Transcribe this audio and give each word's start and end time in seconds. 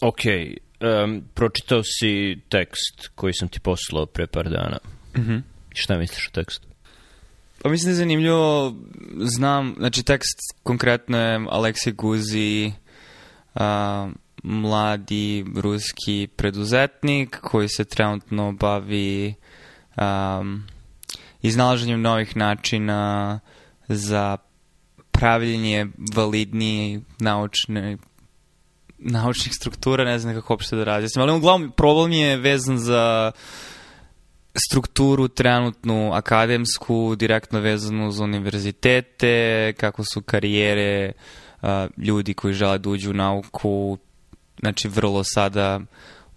Ok, 0.00 0.20
um, 1.04 1.22
pročitao 1.34 1.82
si 1.82 2.40
tekst 2.48 3.08
koji 3.14 3.32
sam 3.32 3.48
ti 3.48 3.60
poslao 3.60 4.06
pre 4.06 4.26
par 4.26 4.48
dana. 4.48 4.78
Mm 5.16 5.20
-hmm. 5.20 5.42
Šta 5.74 5.98
misliš 5.98 6.28
o 6.28 6.30
tekstu? 6.30 6.68
Pa 7.62 7.68
mislim 7.68 7.86
da 7.86 7.90
je 7.90 7.96
zanimljivo, 7.96 8.74
znam, 9.16 9.74
znači 9.78 10.02
tekst 10.02 10.38
konkretno 10.62 11.18
je 11.18 11.46
Aleksej 11.50 11.92
Guzi, 11.92 12.72
a, 13.54 14.10
mladi 14.42 15.44
ruski 15.56 16.28
preduzetnik 16.36 17.38
koji 17.40 17.68
se 17.68 17.84
trenutno 17.84 18.52
bavi 18.52 19.34
um, 19.96 20.62
iznalaženjem 21.42 22.00
novih 22.00 22.36
načina 22.36 23.40
za 23.88 24.36
pravljenje 25.12 25.86
validnije 26.14 27.00
naučne 27.18 27.96
naučnih 29.00 29.54
struktura, 29.54 30.04
ne 30.04 30.18
znam 30.18 30.34
kako 30.34 30.52
uopšte 30.52 30.76
da 30.76 30.84
razjasnim, 30.84 31.22
ali 31.22 31.36
uglavnom 31.36 31.72
problem 31.76 32.12
je 32.12 32.36
vezan 32.36 32.78
za 32.78 33.32
strukturu 34.68 35.28
trenutnu 35.28 36.12
akademsku, 36.12 37.16
direktno 37.16 37.60
vezanu 37.60 38.10
za 38.10 38.24
univerzitete, 38.24 39.72
kako 39.76 40.04
su 40.04 40.22
karijere 40.22 41.12
uh, 41.62 41.68
ljudi 41.96 42.34
koji 42.34 42.54
žele 42.54 42.78
da 42.78 42.90
uđu 42.90 43.10
u 43.10 43.14
nauku, 43.14 43.98
znači 44.60 44.88
vrlo 44.88 45.24
sada 45.24 45.80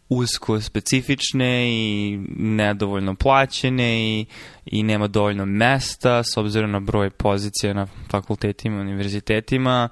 usko 0.09 0.61
specifične 0.61 1.69
i 1.69 2.17
nedovoljno 2.37 3.15
plaćene 3.15 4.19
i, 4.19 4.25
i 4.65 4.83
nema 4.83 5.07
dovoljno 5.07 5.45
mesta 5.45 6.23
s 6.23 6.37
obzirom 6.37 6.71
na 6.71 6.79
broj 6.79 7.09
pozicija 7.09 7.73
na 7.73 7.87
fakultetima, 8.09 8.81
univerzitetima. 8.81 9.89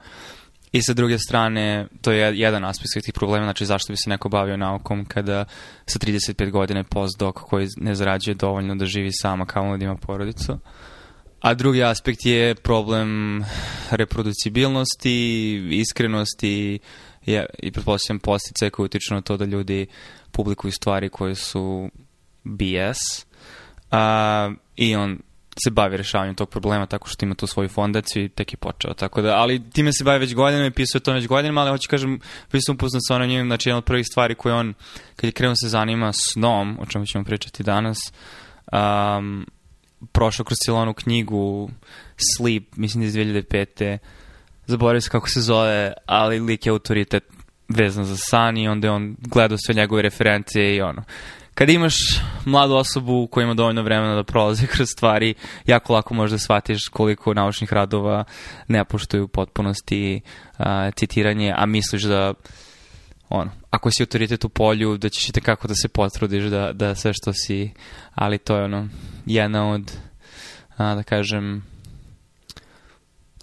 I 0.72 0.82
sa 0.82 0.94
druge 0.94 1.18
strane, 1.20 1.88
to 2.02 2.12
je 2.12 2.40
jedan 2.40 2.66
aspekt 2.66 3.06
tih 3.06 3.14
problema, 3.14 3.46
znači 3.46 3.66
zašto 3.66 3.94
bi 3.94 3.98
se 3.98 4.10
neko 4.10 4.30
bavio 4.30 4.58
naukom 4.58 5.06
kada 5.06 5.46
sa 5.86 6.00
35 6.00 6.52
godine 6.52 6.84
postdoc 6.84 7.36
koji 7.36 7.68
ne 7.78 7.96
zarađuje 7.96 8.36
dovoljno 8.36 8.76
da 8.76 8.86
živi 8.86 9.10
sama 9.12 9.46
kao 9.46 9.78
da 9.78 9.86
ima 9.86 9.96
porodicu. 9.96 10.60
A 11.42 11.54
drugi 11.54 11.84
aspekt 11.84 12.26
je 12.26 12.56
problem 12.56 13.44
reproducibilnosti, 13.92 15.56
iskrenosti 15.72 16.80
i, 17.26 17.40
i 17.60 17.72
pretpostavljam 17.72 18.20
postice 18.20 18.70
koji 18.70 18.86
utiču 18.86 19.14
na 19.14 19.22
to 19.22 19.38
da 19.38 19.46
ljudi 19.46 19.88
publikuju 20.32 20.72
stvari 20.72 21.10
koje 21.10 21.36
su 21.36 21.90
BS. 22.44 23.26
A, 23.92 24.52
I 24.76 24.96
on 24.96 25.20
se 25.64 25.70
bavi 25.70 25.98
rešavanjem 25.98 26.36
tog 26.36 26.50
problema 26.50 26.86
tako 26.86 27.08
što 27.08 27.26
ima 27.26 27.36
tu 27.36 27.48
svoju 27.48 27.70
fondaciju 27.70 28.24
i 28.24 28.30
tek 28.30 28.54
je 28.54 28.58
počeo. 28.58 28.94
Tako 28.94 29.22
da, 29.22 29.36
ali 29.36 29.70
time 29.72 29.94
se 29.94 30.04
bavi 30.04 30.20
već 30.20 30.36
godinama 30.36 30.68
i 30.68 30.72
pisao 30.72 31.02
to 31.02 31.14
već 31.14 31.28
godinama, 31.28 31.62
ali 31.62 31.70
hoću 31.70 31.90
kažem, 31.90 32.20
prvi 32.50 32.62
sam 32.62 32.76
upoznat 32.76 33.02
sa 33.08 33.16
onom 33.16 33.28
njim, 33.28 33.48
znači 33.48 33.70
jedna 33.70 33.78
od 33.78 33.84
prvih 33.84 34.06
stvari 34.12 34.36
koje 34.36 34.56
on, 34.56 34.74
kad 35.16 35.28
je 35.28 35.32
krenuo 35.32 35.56
se 35.56 35.68
zanima 35.68 36.12
snom, 36.14 36.78
o 36.80 36.86
čemu 36.86 37.06
ćemo 37.06 37.24
pričati 37.24 37.64
danas, 37.64 37.98
um, 38.72 39.46
prošao 40.12 40.46
kroz 40.46 40.58
cijelu 40.64 40.94
knjigu 40.94 41.70
Sleep, 42.36 42.76
mislim 42.76 43.02
da 43.02 43.08
iz 43.08 43.16
2005. 43.16 43.98
Zaboravio 44.66 45.02
se 45.02 45.10
kako 45.10 45.30
se 45.30 45.42
zove, 45.42 45.94
ali 46.06 46.40
lik 46.40 46.66
je 46.66 46.70
autoritet 46.70 47.24
vezan 47.70 48.06
za 48.06 48.18
san 48.18 48.58
i 48.58 48.68
onda 48.68 48.88
je 48.88 48.92
on 48.92 49.16
gledao 49.20 49.58
sve 49.58 49.76
njegove 49.76 50.02
referencije 50.02 50.76
i 50.76 50.82
ono. 50.82 51.04
Kad 51.62 51.70
imaš 51.70 51.96
mladu 52.46 52.76
osobu 52.76 53.28
koja 53.32 53.44
ima 53.44 53.54
dovoljno 53.54 53.82
vremena 53.82 54.16
da 54.16 54.24
prolazi 54.24 54.68
kroz 54.74 54.90
stvari, 54.90 55.34
jako 55.66 55.94
lako 55.94 56.14
možda 56.14 56.38
shvatiš 56.38 56.88
koliko 56.88 57.34
naučnih 57.34 57.74
radova 57.74 58.24
ne 58.68 58.86
poštuju 58.86 59.28
potpunosti 59.28 60.22
uh, 60.60 60.66
citiranje, 60.96 61.54
a 61.58 61.66
misliš 61.66 62.04
da 62.04 62.34
ono, 63.30 63.52
ako 63.70 63.92
si 63.92 64.04
autoritet 64.04 64.46
u 64.46 64.50
polju, 64.50 64.98
da 64.98 65.10
ćeš 65.10 65.30
i 65.30 65.32
tekako 65.32 65.68
da 65.68 65.76
se 65.76 65.88
potrudiš 65.88 66.44
da, 66.44 66.74
da 66.74 66.96
sve 66.96 67.14
što 67.14 67.34
si, 67.34 67.72
ali 68.16 68.38
to 68.38 68.58
je 68.58 68.64
ono, 68.64 68.88
jedna 69.26 69.72
od, 69.72 69.92
a, 70.78 70.96
da 70.96 71.04
kažem, 71.04 71.64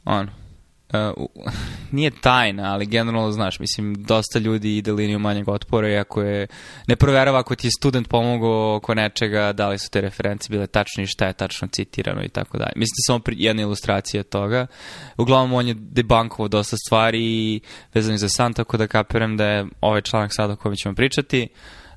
ono, 0.04 0.30
uh, 0.92 1.26
nije 1.92 2.10
tajna, 2.10 2.72
ali 2.72 2.86
generalno, 2.86 3.32
znaš, 3.32 3.60
mislim, 3.60 3.94
dosta 3.94 4.38
ljudi 4.38 4.76
ide 4.76 4.92
liniju 4.92 5.18
manjeg 5.18 5.48
otpora 5.48 5.88
i 5.88 5.96
ako 5.96 6.22
je, 6.22 6.46
ne 6.86 6.96
proverava 6.96 7.38
ako 7.38 7.54
ti 7.54 7.66
je 7.66 7.70
student 7.78 8.08
pomogao 8.08 8.76
oko 8.76 8.94
nečega, 8.94 9.52
da 9.52 9.68
li 9.68 9.78
su 9.78 9.90
te 9.90 10.00
referencije 10.00 10.50
bile 10.50 10.66
tačne 10.66 11.04
i 11.04 11.06
šta 11.06 11.26
je 11.26 11.32
tačno 11.32 11.68
citirano 11.68 12.24
i 12.24 12.28
tako 12.28 12.58
dalje. 12.58 12.72
Mislim, 12.76 12.94
samo 13.06 13.20
jedna 13.26 13.62
ilustracija 13.62 14.22
toga. 14.22 14.66
Uglavnom, 15.16 15.52
on 15.52 15.68
je 15.68 15.74
debankovao 15.78 16.48
dosta 16.48 16.76
stvari 16.76 17.60
vezani 17.94 18.18
za 18.18 18.28
san, 18.28 18.52
tako 18.52 18.76
da 18.76 18.86
kapiram 18.86 19.36
da 19.36 19.46
je 19.46 19.66
ovaj 19.80 20.02
članak 20.02 20.30
sada 20.34 20.52
o 20.52 20.56
kojem 20.56 20.76
ćemo 20.76 20.94
pričati, 20.94 21.48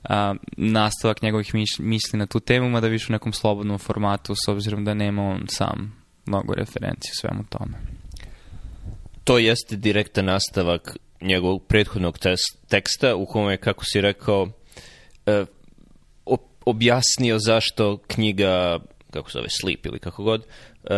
uh, 0.04 0.10
nastavak 0.58 1.22
njegovih 1.22 1.52
misli 1.80 2.20
na 2.20 2.26
tu 2.26 2.40
temu, 2.40 2.70
mada 2.70 2.88
više 2.88 3.06
u 3.10 3.14
nekom 3.14 3.34
slobodnom 3.34 3.78
formatu, 3.78 4.36
s 4.36 4.48
obzirom 4.48 4.86
da 4.86 4.94
nema 4.94 5.24
on 5.24 5.46
sam 5.48 6.02
mnogo 6.26 6.54
referencije 6.54 7.12
u 7.12 7.20
svemu 7.20 7.44
tome 7.50 7.91
to 9.24 9.38
jeste 9.38 9.76
direktan 9.76 10.26
nastavak 10.26 10.98
njegovog 11.22 11.66
prethodnog 11.68 12.18
teksta 12.68 13.16
u 13.16 13.26
kome 13.26 13.54
je, 13.54 13.58
kako 13.58 13.86
si 13.86 14.02
rekao, 14.02 14.48
e, 15.26 15.46
objasnio 16.66 17.40
zašto 17.40 17.98
knjiga, 18.08 18.80
kako 19.12 19.30
se 19.30 19.38
zove, 19.38 19.50
Sleep 19.50 19.86
ili 19.86 20.00
kako 20.00 20.24
god, 20.24 20.46
e, 20.84 20.96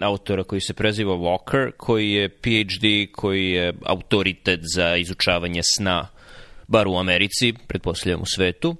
autora 0.00 0.44
koji 0.44 0.60
se 0.60 0.74
preziva 0.74 1.14
Walker, 1.14 1.70
koji 1.76 2.10
je 2.10 2.28
PhD, 2.28 3.12
koji 3.12 3.50
je 3.50 3.72
autoritet 3.84 4.60
za 4.74 4.96
izučavanje 4.96 5.60
sna, 5.76 6.08
bar 6.66 6.88
u 6.88 6.96
Americi, 6.96 7.54
pretpostavljam 7.66 8.22
u 8.22 8.26
svetu, 8.26 8.76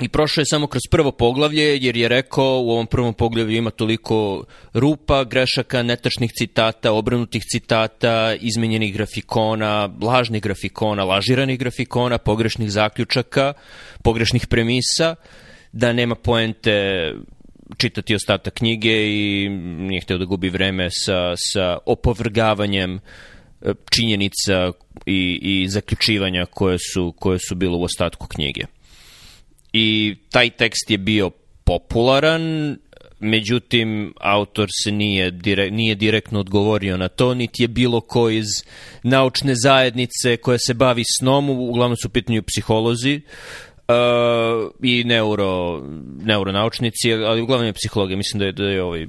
I 0.00 0.08
prošao 0.08 0.42
je 0.42 0.46
samo 0.46 0.66
kroz 0.66 0.82
prvo 0.90 1.12
poglavlje, 1.12 1.78
jer 1.80 1.96
je 1.96 2.08
rekao 2.08 2.60
u 2.60 2.70
ovom 2.70 2.86
prvom 2.86 3.14
poglavlju 3.14 3.56
ima 3.56 3.70
toliko 3.70 4.44
rupa, 4.72 5.24
grešaka, 5.24 5.82
netačnih 5.82 6.32
citata, 6.32 6.92
obrnutih 6.92 7.42
citata, 7.42 8.34
izmenjenih 8.40 8.94
grafikona, 8.94 9.90
lažnih 10.02 10.42
grafikona, 10.42 11.04
lažiranih 11.04 11.58
grafikona, 11.58 12.18
pogrešnih 12.18 12.70
zaključaka, 12.70 13.52
pogrešnih 14.02 14.46
premisa, 14.46 15.14
da 15.72 15.92
nema 15.92 16.14
poente 16.14 17.12
čitati 17.76 18.14
ostatak 18.14 18.54
knjige 18.54 19.08
i 19.08 19.48
nije 19.78 20.00
hteo 20.00 20.18
da 20.18 20.24
gubi 20.24 20.48
vreme 20.48 20.88
sa, 20.90 21.34
sa 21.36 21.78
opovrgavanjem 21.86 22.96
e, 22.96 23.00
činjenica 23.90 24.72
i, 25.06 25.38
i 25.42 25.68
zaključivanja 25.68 26.46
koje 26.46 26.78
su, 26.78 27.14
koje 27.18 27.38
su 27.38 27.54
bilo 27.54 27.78
u 27.78 27.82
ostatku 27.82 28.26
knjige 28.26 28.64
i 29.74 30.16
taj 30.30 30.50
tekst 30.50 30.90
je 30.90 30.98
bio 30.98 31.30
popularan, 31.64 32.76
međutim, 33.20 34.14
autor 34.20 34.68
se 34.84 34.92
nije, 34.92 35.30
direk, 35.30 35.72
nije 35.72 35.94
direktno 35.94 36.40
odgovorio 36.40 36.96
na 36.96 37.08
to, 37.08 37.34
niti 37.34 37.62
je 37.62 37.68
bilo 37.68 38.00
ko 38.00 38.30
iz 38.30 38.46
naučne 39.02 39.54
zajednice 39.54 40.36
koja 40.36 40.58
se 40.58 40.74
bavi 40.74 41.02
snom, 41.18 41.50
uglavnom 41.50 41.96
su 41.96 42.08
pitanju 42.08 42.42
psiholozi, 42.42 43.20
uh, 43.88 44.70
i 44.82 45.04
neuro, 45.04 45.82
neuronaučnici, 46.22 47.12
ali 47.12 47.42
uglavnom 47.42 47.66
je 47.66 47.72
psihologija, 47.72 48.16
mislim 48.16 48.38
da 48.38 48.44
je, 48.44 48.52
da 48.52 48.64
je 48.64 48.82
ovaj 48.82 49.06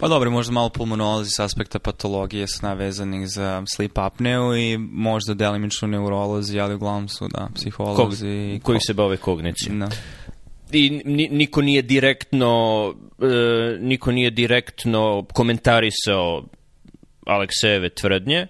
Pa 0.00 0.08
dobro, 0.08 0.30
možda 0.30 0.52
malo 0.52 0.68
pulmonolozi 0.68 1.30
s 1.30 1.40
aspekta 1.40 1.78
patologije 1.78 2.46
sna 2.46 2.74
vezanih 2.74 3.28
za 3.28 3.62
sleep 3.76 3.98
apneu 3.98 4.56
i 4.56 4.78
možda 4.78 5.34
delimično 5.34 5.88
neurolozi, 5.88 6.60
ali 6.60 6.74
uglavnom 6.74 7.08
su, 7.08 7.28
da, 7.28 7.48
psiholozi. 7.54 8.50
Kog, 8.52 8.62
koji 8.62 8.80
se 8.80 8.94
bave 8.94 9.16
kognicijom. 9.16 9.80
Da. 9.80 9.88
I 10.72 10.90
niko 11.30 11.62
nije 11.62 11.82
direktno 11.82 12.94
e, 13.22 13.78
niko 13.80 14.12
nije 14.12 14.30
direktno 14.30 15.26
komentarisao 15.32 16.44
Aleksejeve 17.26 17.90
tvrdnje 17.90 18.46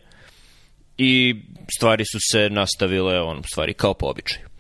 i 0.99 1.35
stvari 1.77 2.05
su 2.05 2.19
se 2.33 2.51
nastavile 2.51 3.21
on 3.21 3.43
stvari 3.45 3.75
kao 3.75 3.95
po 3.95 4.07
običaju 4.07 4.51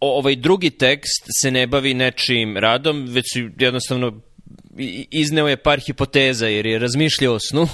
ovaj 0.00 0.36
drugi 0.36 0.70
tekst 0.70 1.26
se 1.42 1.50
ne 1.50 1.66
bavi 1.66 1.94
nečim 1.94 2.56
radom, 2.56 3.06
već 3.06 3.26
jednostavno 3.58 4.20
izneo 5.10 5.48
je 5.48 5.56
par 5.56 5.80
hipoteza 5.80 6.46
jer 6.46 6.66
je 6.66 6.78
razmišljao 6.78 7.34
o 7.34 7.38
snu, 7.38 7.68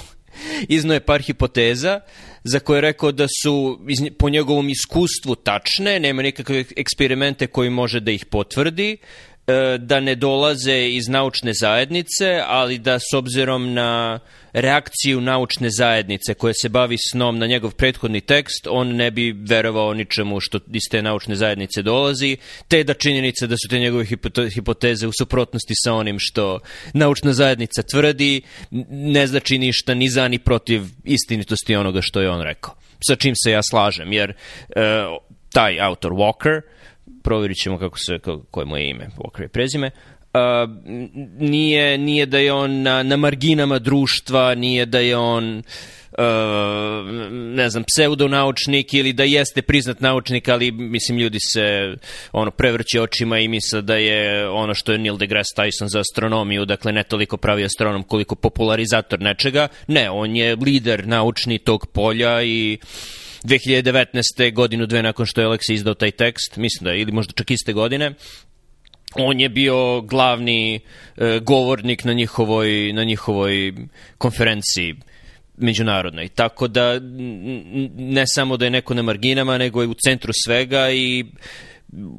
izneo 0.67 0.93
je 0.93 0.99
par 0.99 1.21
hipoteza 1.21 1.99
za 2.43 2.59
koje 2.59 2.77
je 2.77 2.81
rekao 2.81 3.11
da 3.11 3.27
su 3.43 3.79
po 4.17 4.29
njegovom 4.29 4.69
iskustvu 4.69 5.35
tačne, 5.35 5.99
nema 5.99 6.21
nikakve 6.21 6.63
eksperimente 6.75 7.47
koji 7.47 7.69
može 7.69 7.99
da 7.99 8.11
ih 8.11 8.25
potvrdi, 8.25 8.97
da 9.79 9.99
ne 9.99 10.15
dolaze 10.15 10.87
iz 10.89 11.07
naučne 11.07 11.51
zajednice, 11.53 12.41
ali 12.47 12.77
da 12.77 12.99
s 12.99 13.13
obzirom 13.13 13.73
na 13.73 14.19
reakciju 14.53 15.21
naučne 15.21 15.69
zajednice 15.69 16.33
koja 16.33 16.53
se 16.61 16.69
bavi 16.69 16.97
snom 17.09 17.39
na 17.39 17.45
njegov 17.47 17.71
prethodni 17.71 18.21
tekst, 18.21 18.67
on 18.69 18.95
ne 18.95 19.11
bi 19.11 19.35
verovao 19.49 19.93
ničemu 19.93 20.39
što 20.39 20.59
iz 20.73 20.81
te 20.91 21.01
naučne 21.01 21.35
zajednice 21.35 21.81
dolazi, 21.81 22.37
te 22.67 22.83
da 22.83 22.93
činjenica 22.93 23.47
da 23.47 23.55
su 23.55 23.69
te 23.69 23.79
njegove 23.79 24.05
hipoteze 24.53 25.07
u 25.07 25.11
suprotnosti 25.19 25.73
sa 25.83 25.93
onim 25.93 26.15
što 26.19 26.59
naučna 26.93 27.33
zajednica 27.33 27.81
tvrdi, 27.91 28.41
ne 28.89 29.27
znači 29.27 29.57
ništa 29.57 29.93
ni 29.93 30.09
za 30.09 30.27
ni 30.27 30.39
protiv 30.39 30.81
istinitosti 31.03 31.75
onoga 31.75 32.01
što 32.01 32.21
je 32.21 32.29
on 32.29 32.41
rekao. 32.41 32.73
sa 33.07 33.15
čim 33.15 33.33
se 33.35 33.51
ja 33.51 33.63
slažem, 33.63 34.13
jer 34.13 34.29
uh, 34.29 34.75
taj 35.53 35.81
autor 35.81 36.11
Walker, 36.11 36.61
provjerit 37.25 37.57
ćemo 37.63 37.79
kako 37.79 37.97
se, 37.99 38.19
kako, 38.19 38.43
koje 38.51 38.65
moje 38.65 38.89
ime, 38.89 39.07
Walker 39.17 39.41
je 39.41 39.47
prezime, 39.47 39.91
Uh, 40.35 40.69
nije, 41.39 41.97
nije 41.97 42.25
da 42.25 42.37
je 42.37 42.53
on 42.53 42.81
na, 42.81 43.03
na 43.03 43.17
marginama 43.17 43.79
društva, 43.79 44.55
nije 44.55 44.85
da 44.85 44.99
je 44.99 45.17
on 45.17 45.57
uh, 45.57 46.23
ne 47.31 47.69
znam, 47.69 47.83
pseudonaučnik 47.83 48.93
ili 48.93 49.13
da 49.13 49.23
jeste 49.23 49.61
priznat 49.61 50.01
naučnik, 50.01 50.49
ali 50.49 50.71
mislim 50.71 51.17
ljudi 51.17 51.37
se 51.53 51.95
ono 52.31 52.51
prevrće 52.51 53.01
očima 53.01 53.39
i 53.39 53.47
misle 53.47 53.81
da 53.81 53.95
je 53.95 54.49
ono 54.49 54.73
što 54.73 54.91
je 54.91 54.97
Neil 54.97 55.17
deGrasse 55.17 55.53
Tyson 55.57 55.87
za 55.87 55.99
astronomiju, 55.99 56.65
dakle 56.65 56.91
ne 56.91 57.03
toliko 57.03 57.37
pravi 57.37 57.65
astronom 57.65 58.03
koliko 58.03 58.35
popularizator 58.35 59.21
nečega. 59.21 59.67
Ne, 59.87 60.09
on 60.09 60.35
je 60.35 60.55
lider 60.55 61.07
naučni 61.07 61.57
tog 61.57 61.87
polja 61.93 62.43
i 62.43 62.77
2019. 63.45 64.53
godinu 64.53 64.85
dve 64.85 65.03
nakon 65.03 65.25
što 65.25 65.41
je 65.41 65.47
Alex 65.47 65.73
izdao 65.73 65.93
taj 65.93 66.11
tekst, 66.11 66.57
mislim 66.57 66.85
da 66.85 66.93
ili 66.93 67.11
možda 67.11 67.33
čak 67.33 67.51
iste 67.51 67.73
godine, 67.73 68.13
on 69.15 69.39
je 69.39 69.49
bio 69.49 70.01
glavni 70.01 70.75
e, 70.75 71.39
govornik 71.39 72.03
na 72.03 72.13
njihovoj, 72.13 72.93
na 72.93 73.03
njihovoj 73.03 73.73
konferenciji 74.17 74.95
međunarodnoj. 75.57 76.27
Tako 76.27 76.67
da 76.67 76.99
ne 77.97 78.23
samo 78.27 78.57
da 78.57 78.65
je 78.65 78.71
neko 78.71 78.93
na 78.93 79.01
marginama, 79.01 79.57
nego 79.57 79.81
je 79.81 79.87
u 79.87 79.93
centru 79.93 80.33
svega 80.45 80.91
i 80.91 81.25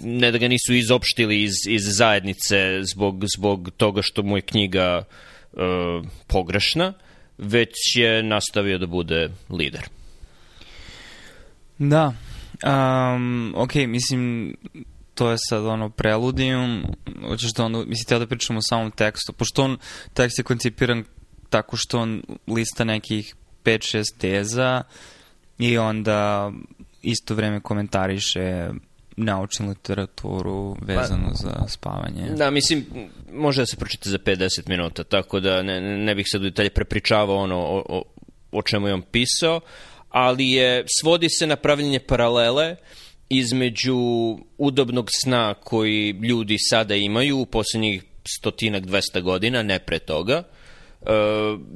ne 0.02 0.30
da 0.30 0.38
ga 0.38 0.48
nisu 0.48 0.74
izopštili 0.74 1.42
iz, 1.42 1.54
iz 1.68 1.82
zajednice 1.96 2.82
zbog, 2.82 3.24
zbog 3.36 3.70
toga 3.76 4.02
što 4.02 4.22
mu 4.22 4.36
je 4.36 4.42
knjiga 4.42 5.02
e, 5.02 5.56
pogrešna, 6.26 6.92
već 7.38 7.74
je 7.96 8.22
nastavio 8.22 8.78
da 8.78 8.86
bude 8.86 9.28
lider. 9.50 9.95
Da, 11.78 12.12
um, 12.64 13.54
ok, 13.56 13.74
mislim, 13.74 14.54
to 15.14 15.30
je 15.30 15.36
sad 15.48 15.66
ono 15.66 15.90
preludijum, 15.90 16.82
hoćeš 17.28 17.52
da 17.52 17.64
onda, 17.64 17.78
mislim, 17.78 18.20
da 18.20 18.26
pričamo 18.26 18.58
o 18.58 18.62
samom 18.62 18.90
tekstu, 18.90 19.32
pošto 19.32 19.64
on, 19.64 19.78
tekst 20.14 20.38
je 20.38 20.44
koncipiran 20.44 21.04
tako 21.50 21.76
što 21.76 21.98
on 21.98 22.22
lista 22.46 22.84
nekih 22.84 23.34
5-6 23.64 24.04
teza 24.18 24.82
i 25.58 25.78
onda 25.78 26.52
isto 27.02 27.34
vreme 27.34 27.60
komentariše 27.60 28.68
naučnu 29.16 29.68
literaturu 29.68 30.76
vezano 30.80 31.28
pa, 31.28 31.34
za 31.34 31.68
spavanje. 31.68 32.30
Da, 32.36 32.50
mislim, 32.50 32.84
može 33.32 33.62
da 33.62 33.66
se 33.66 33.76
pročita 33.76 34.10
za 34.10 34.18
50 34.18 34.68
minuta, 34.68 35.04
tako 35.04 35.40
da 35.40 35.62
ne, 35.62 35.80
ne 35.80 36.14
bih 36.14 36.26
sad 36.28 36.40
u 36.40 36.44
detalje 36.44 36.70
prepričavao 36.70 37.36
ono 37.36 37.56
o, 37.56 37.82
o, 37.88 38.02
o 38.52 38.62
čemu 38.62 38.86
je 38.86 38.94
on 38.94 39.02
pisao, 39.02 39.60
ali 40.08 40.50
je, 40.50 40.84
svodi 41.00 41.28
se 41.28 41.46
na 41.46 41.56
pravljenje 41.56 42.00
paralele 42.00 42.76
između 43.28 43.98
udobnog 44.58 45.08
sna 45.22 45.54
koji 45.54 46.10
ljudi 46.10 46.56
sada 46.58 46.94
imaju 46.94 47.38
u 47.38 47.46
poslednjih 47.46 48.04
stotinak, 48.38 48.86
dvesta 48.86 49.20
godina, 49.20 49.62
ne 49.62 49.78
pre 49.78 49.98
toga. 49.98 50.42
E, 50.42 51.12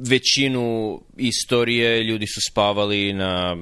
većinu 0.09 1.00
istorije 1.17 2.05
ljudi 2.05 2.27
su 2.27 2.41
spavali 2.50 3.12
na 3.12 3.56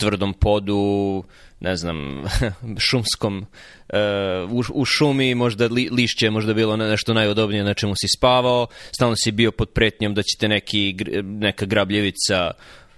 tvrdom 0.00 0.34
podu, 0.34 1.24
ne 1.60 1.76
znam, 1.76 2.24
šumskom, 2.88 3.38
uh, 3.38 4.50
u, 4.50 4.62
u 4.80 4.84
šumi 4.84 5.34
možda 5.34 5.66
li, 5.66 5.88
lišće 5.92 6.30
možda 6.30 6.54
bilo 6.54 6.76
nešto 6.76 7.14
najudobnije 7.14 7.64
na 7.64 7.74
čemu 7.74 7.94
si 7.96 8.08
spavao, 8.16 8.66
stalno 8.92 9.16
si 9.16 9.32
bio 9.32 9.52
pod 9.52 9.68
pretnjom 9.70 10.14
da 10.14 10.22
će 10.22 10.38
te 10.38 10.48
neki, 10.48 10.96
neka 11.22 11.66
grabljevica 11.66 12.50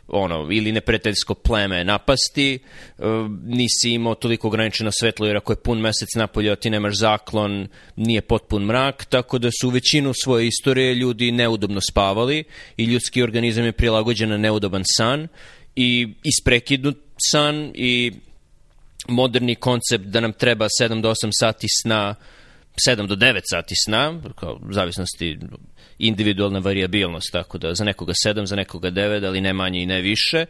ono, 0.08 0.48
ili 0.50 0.72
neprijateljsko 0.72 1.34
pleme 1.34 1.84
napasti, 1.84 2.58
uh, 2.98 3.04
nisi 3.44 3.90
imao 3.90 4.14
toliko 4.14 4.46
ograničeno 4.48 4.90
svetlo, 4.92 5.26
jer 5.26 5.36
ako 5.36 5.52
je 5.52 5.56
pun 5.56 5.80
mesec 5.80 6.14
napolje, 6.14 6.52
a 6.52 6.56
ti 6.56 6.70
nemaš 6.70 6.98
zaklon, 6.98 7.68
nije 7.96 8.20
potpun 8.20 8.64
mrak, 8.64 9.04
tako 9.04 9.38
da 9.38 9.48
su 9.60 9.70
većinu 9.70 10.12
svoje 10.22 10.46
istorije 10.46 10.94
ljudi 10.94 11.32
neudobno 11.32 11.80
spavali 11.90 12.44
i 12.76 12.84
ljudski 12.84 13.22
organizam 13.22 13.64
je 13.64 13.72
prilagođen 13.72 14.28
na 14.28 14.36
neudoban 14.36 14.82
san 14.96 15.28
i 15.76 16.08
isprekidnut 16.24 16.98
san 17.30 17.72
i 17.74 18.12
moderni 19.08 19.54
koncept 19.54 20.04
da 20.04 20.20
nam 20.20 20.32
treba 20.32 20.68
7 20.80 21.00
do 21.00 21.10
8 21.10 21.30
sati 21.40 21.66
sna 21.82 22.14
7 22.88 23.06
do 23.06 23.16
9 23.16 23.40
sati 23.50 23.74
sna, 23.84 24.20
kao 24.34 24.58
u 24.68 24.72
zavisnosti 24.72 25.38
individualna 25.98 26.58
variabilnost, 26.58 27.28
tako 27.32 27.58
da 27.58 27.74
za 27.74 27.84
nekoga 27.84 28.12
7, 28.26 28.44
za 28.44 28.56
nekoga 28.56 28.90
9, 28.90 29.26
ali 29.26 29.40
ne 29.40 29.52
manje 29.52 29.82
i 29.82 29.86
ne 29.86 30.00
više, 30.00 30.46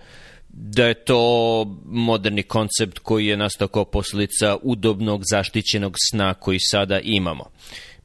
da 0.48 0.86
je 0.86 0.94
to 0.94 1.64
moderni 1.84 2.42
koncept 2.42 2.98
koji 2.98 3.26
je 3.26 3.36
nastao 3.36 3.68
kao 3.68 3.84
posljedica 3.84 4.56
udobnog 4.62 5.22
zaštićenog 5.30 5.94
sna 6.10 6.34
koji 6.34 6.58
sada 6.60 7.00
imamo. 7.00 7.44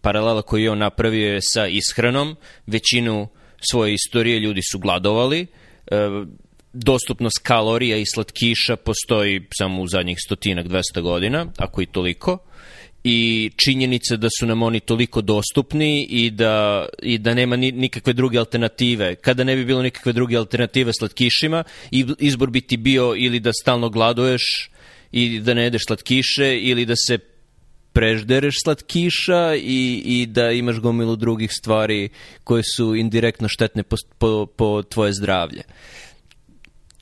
Paralela 0.02 0.42
koju 0.42 0.64
je 0.64 0.72
on 0.72 0.78
napravio 0.78 1.34
je 1.34 1.40
sa 1.42 1.68
ishranom, 1.68 2.36
većinu 2.68 3.28
svoje 3.72 3.94
istorije 3.94 4.40
ljudi 4.40 4.62
su 4.72 4.80
gladovali, 4.80 5.48
e, 5.92 5.96
dostupnost 6.74 7.40
kalorija 7.44 7.98
i 7.98 8.06
slatkiša 8.14 8.76
postoji 8.76 9.42
samo 9.58 9.82
u 9.82 9.88
zadnjih 9.88 10.18
stotinak, 10.26 10.66
200 10.66 11.02
godina, 11.02 11.46
ako 11.58 11.82
i 11.82 11.86
toliko 11.86 12.38
i 13.10 13.52
činjenica 13.56 14.16
da 14.16 14.28
su 14.40 14.46
nam 14.46 14.62
oni 14.64 14.80
toliko 14.80 15.22
dostupni 15.22 16.08
i 16.10 16.30
da, 16.32 16.86
i 17.02 17.18
da 17.18 17.34
nema 17.34 17.56
ni, 17.56 17.72
nikakve 17.72 18.14
druge 18.14 18.38
alternative. 18.38 19.16
Kada 19.16 19.44
ne 19.44 19.56
bi 19.56 19.66
bilo 19.66 19.82
nikakve 19.82 20.14
druge 20.14 20.38
alternative 20.38 20.92
slatkišima, 20.94 21.64
izbor 22.20 22.50
bi 22.50 22.62
ti 22.62 22.78
bio 22.78 23.14
ili 23.18 23.40
da 23.40 23.54
stalno 23.54 23.90
gladuješ 23.90 24.70
i 25.12 25.40
da 25.40 25.54
ne 25.54 25.64
jedeš 25.64 25.86
slatkiše 25.88 26.60
ili 26.60 26.86
da 26.86 26.96
se 26.96 27.18
preždereš 27.94 28.56
slatkiša 28.64 29.56
i, 29.56 30.02
i 30.06 30.26
da 30.26 30.52
imaš 30.52 30.80
gomilu 30.80 31.16
drugih 31.16 31.52
stvari 31.52 32.10
koje 32.44 32.64
su 32.76 32.96
indirektno 32.96 33.48
štetne 33.48 33.84
po, 33.84 33.96
po, 34.18 34.46
po 34.46 34.84
tvoje 34.84 35.14
zdravlje. 35.14 35.64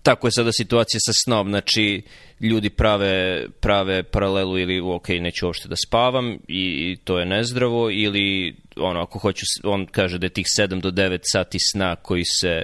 Tako 0.05 0.27
je 0.27 0.31
sada 0.31 0.51
situacija 0.51 0.99
sa 0.99 1.11
snom, 1.23 1.49
znači 1.49 2.01
ljudi 2.39 2.69
prave, 2.69 3.45
prave 3.59 4.03
paralelu 4.03 4.59
ili 4.59 4.79
ok, 4.79 5.09
neću 5.09 5.45
uopšte 5.45 5.69
da 5.69 5.75
spavam 5.87 6.37
i, 6.47 6.97
to 7.03 7.19
je 7.19 7.25
nezdravo 7.25 7.91
ili 7.91 8.55
ono, 8.75 9.01
ako 9.01 9.19
hoću, 9.19 9.45
on 9.63 9.85
kaže 9.85 10.17
da 10.17 10.25
je 10.25 10.29
tih 10.29 10.45
7 10.59 10.81
do 10.81 10.91
9 10.91 11.19
sati 11.23 11.57
sna 11.71 11.95
koji 11.95 12.23
se, 12.25 12.61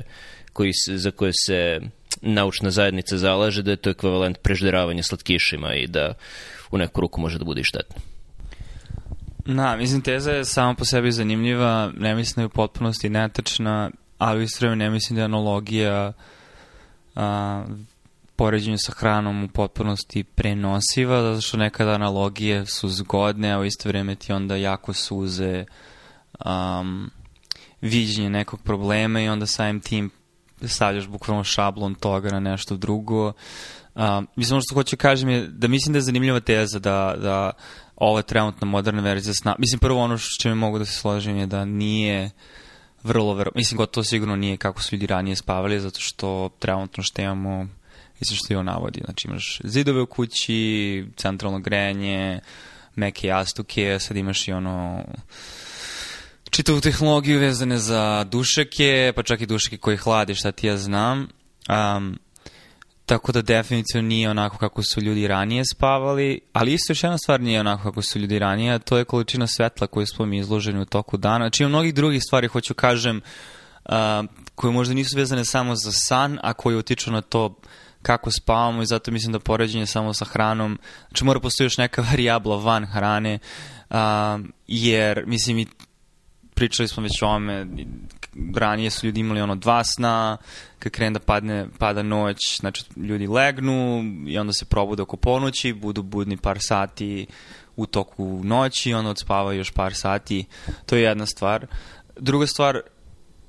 koji 0.54 0.74
se, 0.74 0.98
za 0.98 1.12
koje 1.12 1.32
se 1.46 1.80
naučna 2.22 2.72
zajednica 2.72 3.18
zalaže 3.18 3.64
da 3.64 3.72
je 3.72 3.78
to 3.78 3.90
ekvivalent 3.90 4.38
prežderavanja 4.38 5.04
slatkišima 5.04 5.76
i 5.76 5.88
da 5.88 6.14
u 6.72 6.78
neku 6.78 7.02
ruku 7.02 7.22
može 7.22 7.38
da 7.38 7.46
bude 7.46 7.62
i 7.62 7.64
štetno. 7.64 8.02
Na, 9.46 9.76
mislim, 9.76 10.02
teza 10.02 10.32
je 10.32 10.46
sama 10.46 10.76
po 10.76 10.86
sebi 10.86 11.12
zanimljiva, 11.12 11.92
ne 11.98 12.16
mislim 12.16 12.36
da 12.36 12.42
je 12.42 12.46
u 12.46 12.50
potpunosti 12.50 13.10
netačna, 13.10 13.92
ali 14.18 14.40
u 14.40 14.44
istrojima 14.44 14.76
ne 14.76 14.90
mislim 14.90 15.16
da 15.16 15.22
je 15.22 15.26
analogija 15.26 16.14
a, 17.16 17.64
poređenju 18.36 18.78
sa 18.80 18.92
hranom 18.98 19.44
u 19.44 19.48
potpunosti 19.48 20.24
prenosiva, 20.24 21.22
zato 21.22 21.42
što 21.42 21.58
nekada 21.58 21.92
analogije 21.92 22.66
su 22.66 22.90
zgodne, 22.90 23.52
a 23.52 23.60
u 23.60 23.66
isto 23.66 23.90
vreme 23.90 24.16
ti 24.16 24.34
onda 24.34 24.56
jako 24.56 24.94
suze 24.94 25.66
um, 26.46 27.12
viđenje 27.82 28.30
nekog 28.30 28.62
problema 28.62 29.22
i 29.22 29.30
onda 29.30 29.46
samim 29.46 29.80
tim 29.80 30.12
stavljaš 30.62 31.08
bukvalno 31.08 31.44
šablon 31.44 31.96
toga 31.96 32.30
na 32.30 32.40
nešto 32.40 32.78
drugo. 32.78 33.34
Um, 33.96 34.28
mislim, 34.36 34.56
ono 34.56 34.62
što 34.62 34.76
hoću 34.76 34.96
da 34.96 35.00
kažem 35.02 35.30
je 35.30 35.48
da 35.48 35.68
mislim 35.68 35.94
da 35.94 35.98
je 35.98 36.02
zanimljiva 36.02 36.40
teza 36.40 36.80
da, 36.80 37.16
da 37.18 37.52
ova 37.96 38.22
trenutna 38.22 38.68
moderna 38.68 39.02
verzija 39.02 39.34
sna... 39.34 39.56
Mislim, 39.60 39.80
prvo 39.80 40.02
ono 40.02 40.18
što 40.18 40.50
mi 40.50 40.56
mogu 40.56 40.80
da 40.80 40.86
se 40.86 40.94
složim 40.94 41.38
je 41.38 41.46
da 41.46 41.66
nije 41.66 42.30
vrlo, 43.04 43.34
vrlo, 43.34 43.52
mislim, 43.56 43.78
gotovo 43.78 44.04
sigurno 44.04 44.36
nije 44.36 44.58
kako 44.58 44.84
su 44.84 44.96
ljudi 44.96 45.08
ranije 45.08 45.36
spavali, 45.36 45.80
zato 45.80 46.00
što 46.00 46.50
trenutno 46.60 47.04
što 47.04 47.22
imamo 47.22 47.68
Mislim 48.22 48.38
što 48.38 48.54
je 48.54 48.58
on 48.58 48.66
navodi. 48.66 49.02
Znači 49.06 49.28
imaš 49.28 49.60
zidove 49.64 50.02
u 50.02 50.06
kući, 50.06 51.06
centralno 51.16 51.60
grejanje, 51.60 52.40
meke 52.96 53.28
jastuke, 53.28 54.00
sad 54.00 54.18
imaš 54.18 54.48
i 54.48 54.52
ono 54.52 55.04
čitavu 56.50 56.82
tehnologiju 56.82 57.40
vezane 57.40 57.78
za 57.78 58.24
dušeke, 58.24 59.14
pa 59.16 59.24
čak 59.24 59.42
i 59.42 59.46
dušeke 59.46 59.78
koji 59.78 59.98
hladi, 59.98 60.36
šta 60.36 60.52
ti 60.52 60.68
ja 60.68 60.78
znam. 60.78 61.28
Um, 61.70 62.20
tako 63.12 63.32
da 63.32 63.42
definitivno 63.42 64.08
nije 64.08 64.30
onako 64.30 64.58
kako 64.58 64.84
su 64.84 65.02
ljudi 65.02 65.28
ranije 65.28 65.64
spavali, 65.66 66.40
ali 66.54 66.74
isto 66.74 66.92
još 66.92 67.04
jedna 67.04 67.18
stvar 67.18 67.42
nije 67.42 67.60
onako 67.60 67.84
kako 67.84 68.02
su 68.02 68.20
ljudi 68.20 68.40
ranije, 68.40 68.80
to 68.80 68.98
je 68.98 69.06
količina 69.06 69.48
svetla 69.48 69.88
koju 69.88 70.06
smo 70.06 70.26
mi 70.26 70.38
izloženi 70.38 70.82
u 70.82 70.86
toku 70.86 71.18
dana. 71.18 71.46
Znači 71.46 71.64
ima 71.64 71.70
mnogih 71.70 71.94
drugih 71.94 72.22
stvari, 72.24 72.48
hoću 72.48 72.74
kažem, 72.74 73.22
uh, 73.86 73.94
koje 74.56 74.74
možda 74.74 74.94
nisu 74.94 75.18
vezane 75.18 75.46
samo 75.46 75.76
za 75.76 75.92
san, 75.92 76.40
a 76.44 76.54
koje 76.54 76.78
utiču 76.78 77.12
na 77.12 77.22
to 77.22 77.56
kako 78.02 78.32
spavamo 78.32 78.82
i 78.82 78.86
zato 78.86 79.12
mislim 79.12 79.34
da 79.34 79.40
poređenje 79.40 79.86
samo 79.86 80.14
sa 80.14 80.26
hranom, 80.26 80.80
znači 81.08 81.24
mora 81.24 81.40
postoji 81.40 81.66
još 81.66 81.78
neka 81.78 82.02
varijabla 82.12 82.58
van 82.58 82.86
hrane, 82.86 83.40
uh, 83.90 83.96
jer 84.68 85.24
mislim 85.28 85.60
i 85.60 85.68
pričali 86.62 86.88
smo 86.88 87.04
već 87.04 87.22
o 87.22 87.28
ome, 87.28 87.68
ranije 88.56 88.90
su 88.90 89.06
ljudi 89.06 89.20
imali 89.20 89.42
ono 89.42 89.56
dva 89.56 89.84
sna, 89.84 90.38
kad 90.80 90.92
krene 90.92 91.14
da 91.14 91.20
padne, 91.20 91.68
pada 91.78 92.04
noć, 92.04 92.60
znači 92.60 92.84
ljudi 92.96 93.28
legnu 93.28 94.04
i 94.28 94.38
onda 94.38 94.54
se 94.54 94.66
probude 94.66 95.02
oko 95.02 95.18
ponoći, 95.18 95.74
budu 95.74 96.04
budni 96.04 96.38
par 96.38 96.58
sati 96.60 97.28
u 97.76 97.86
toku 97.86 98.42
noći, 98.44 98.94
onda 98.94 99.10
odspavaju 99.10 99.58
još 99.58 99.72
par 99.72 99.94
sati, 99.94 100.46
to 100.86 100.96
je 100.96 101.04
jedna 101.04 101.26
stvar. 101.26 101.66
Druga 102.16 102.48
stvar, 102.48 102.82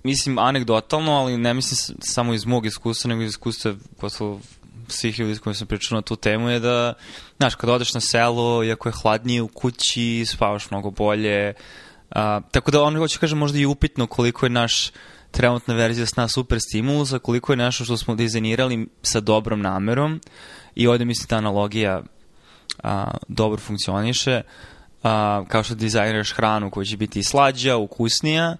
mislim 0.04 0.38
anegdotalno, 0.38 1.12
ali 1.12 1.36
ne 1.36 1.54
mislim 1.54 1.98
samo 2.00 2.34
iz 2.34 2.46
mog 2.46 2.66
iskustva, 2.66 3.08
nego 3.08 3.22
iz 3.22 3.30
iskustva 3.30 3.74
gotovo 4.00 4.40
svih 4.88 5.18
ljudi 5.18 5.34
s 5.34 5.38
kojima 5.38 5.54
sam 5.54 5.66
pričao 5.66 5.96
na 5.96 6.02
tu 6.02 6.16
temu 6.16 6.50
je 6.50 6.60
da, 6.60 6.94
znaš, 7.36 7.54
kad 7.54 7.70
odeš 7.70 7.94
na 7.94 8.00
selo, 8.00 8.64
iako 8.64 8.88
je 8.88 8.92
hladnije 9.02 9.42
u 9.42 9.48
kući, 9.48 10.24
spavaš 10.26 10.70
mnogo 10.70 10.90
bolje. 10.90 11.54
A, 12.14 12.40
tako 12.50 12.70
da 12.70 12.82
ono 12.82 12.98
hoće 12.98 13.18
kažem 13.18 13.38
možda 13.38 13.58
i 13.58 13.66
upitno 13.66 14.06
koliko 14.06 14.46
je 14.46 14.50
naš 14.50 14.90
trenutna 15.30 15.74
verzija 15.74 16.06
sna 16.06 16.28
super 16.28 16.58
stimulusa, 16.60 17.18
koliko 17.18 17.52
je 17.52 17.56
nešto 17.56 17.84
što 17.84 17.96
smo 17.96 18.14
dizajnirali 18.14 18.88
sa 19.02 19.20
dobrom 19.20 19.60
namerom 19.60 20.20
i 20.74 20.86
ovde 20.86 21.04
mislim 21.04 21.28
ta 21.28 21.36
analogija 21.36 22.02
a, 22.82 23.10
dobro 23.28 23.60
funkcioniše. 23.60 24.42
A, 25.02 25.44
kao 25.48 25.62
što 25.62 25.74
dizajniraš 25.74 26.32
hranu 26.32 26.70
koja 26.70 26.84
će 26.84 26.96
biti 26.96 27.22
slađa, 27.22 27.76
ukusnija, 27.76 28.56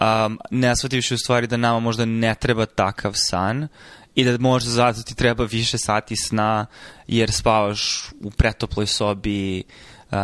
um, 0.00 0.38
ne 0.50 0.76
shvativši 0.76 1.14
u 1.14 1.18
stvari 1.18 1.46
da 1.46 1.56
nama 1.56 1.80
možda 1.80 2.04
ne 2.04 2.34
treba 2.34 2.66
takav 2.66 3.12
san 3.14 3.68
i 4.14 4.24
da 4.24 4.38
možda 4.38 4.70
zato 4.70 5.02
ti 5.02 5.14
treba 5.14 5.44
više 5.44 5.78
sati 5.78 6.16
sna 6.16 6.66
jer 7.06 7.32
spavaš 7.32 8.10
u 8.20 8.30
pretoploj 8.30 8.86
sobi, 8.86 9.62
uh, 10.10 10.18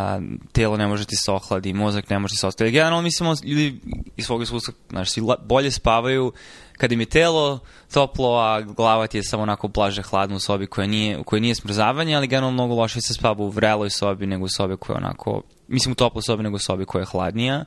telo 0.53 0.77
ne 0.77 0.87
može 0.87 1.05
ti 1.05 1.17
se 1.17 1.33
ohladi, 1.33 1.73
mozak 1.73 2.11
ne 2.11 2.19
može 2.19 2.33
ti 2.33 2.39
se 2.39 2.47
ostaviti. 2.47 2.73
Generalno 2.73 3.03
mislimo 3.03 3.35
ljudi 3.45 3.81
iz 4.17 4.27
svog 4.27 4.43
iskustva 4.43 4.75
znaš, 4.91 5.11
si 5.11 5.23
bolje 5.43 5.71
spavaju 5.71 6.33
kad 6.73 6.93
im 6.93 7.01
je 7.01 7.07
telo 7.07 7.59
toplo, 7.93 8.39
a 8.39 8.61
glava 8.61 9.07
ti 9.07 9.19
je 9.19 9.23
samo 9.23 9.43
onako 9.43 9.69
blaže 9.69 10.03
hladno 10.03 10.37
u 10.37 10.41
sobi 10.41 10.67
koja 10.67 10.87
nije, 10.87 11.19
u 11.19 11.25
kojoj 11.25 11.41
nije 11.41 11.55
smrzavanje, 11.55 12.17
ali 12.17 12.27
generalno 12.27 12.55
mnogo 12.55 12.75
loše 12.75 13.01
se 13.01 13.15
spava 13.15 13.45
u 13.45 13.49
vreloj 13.49 13.91
sobi 13.91 14.27
nego 14.27 14.45
u 14.45 14.49
sobi 14.49 14.77
koja 14.77 14.95
je 14.95 15.05
onako, 15.05 15.43
mislim 15.69 15.93
u 15.93 15.95
toploj 15.95 16.23
sobi 16.23 16.43
nego 16.43 16.57
u 16.57 16.59
sobi 16.59 16.85
koja 16.85 17.03
je 17.03 17.07
hladnija. 17.07 17.65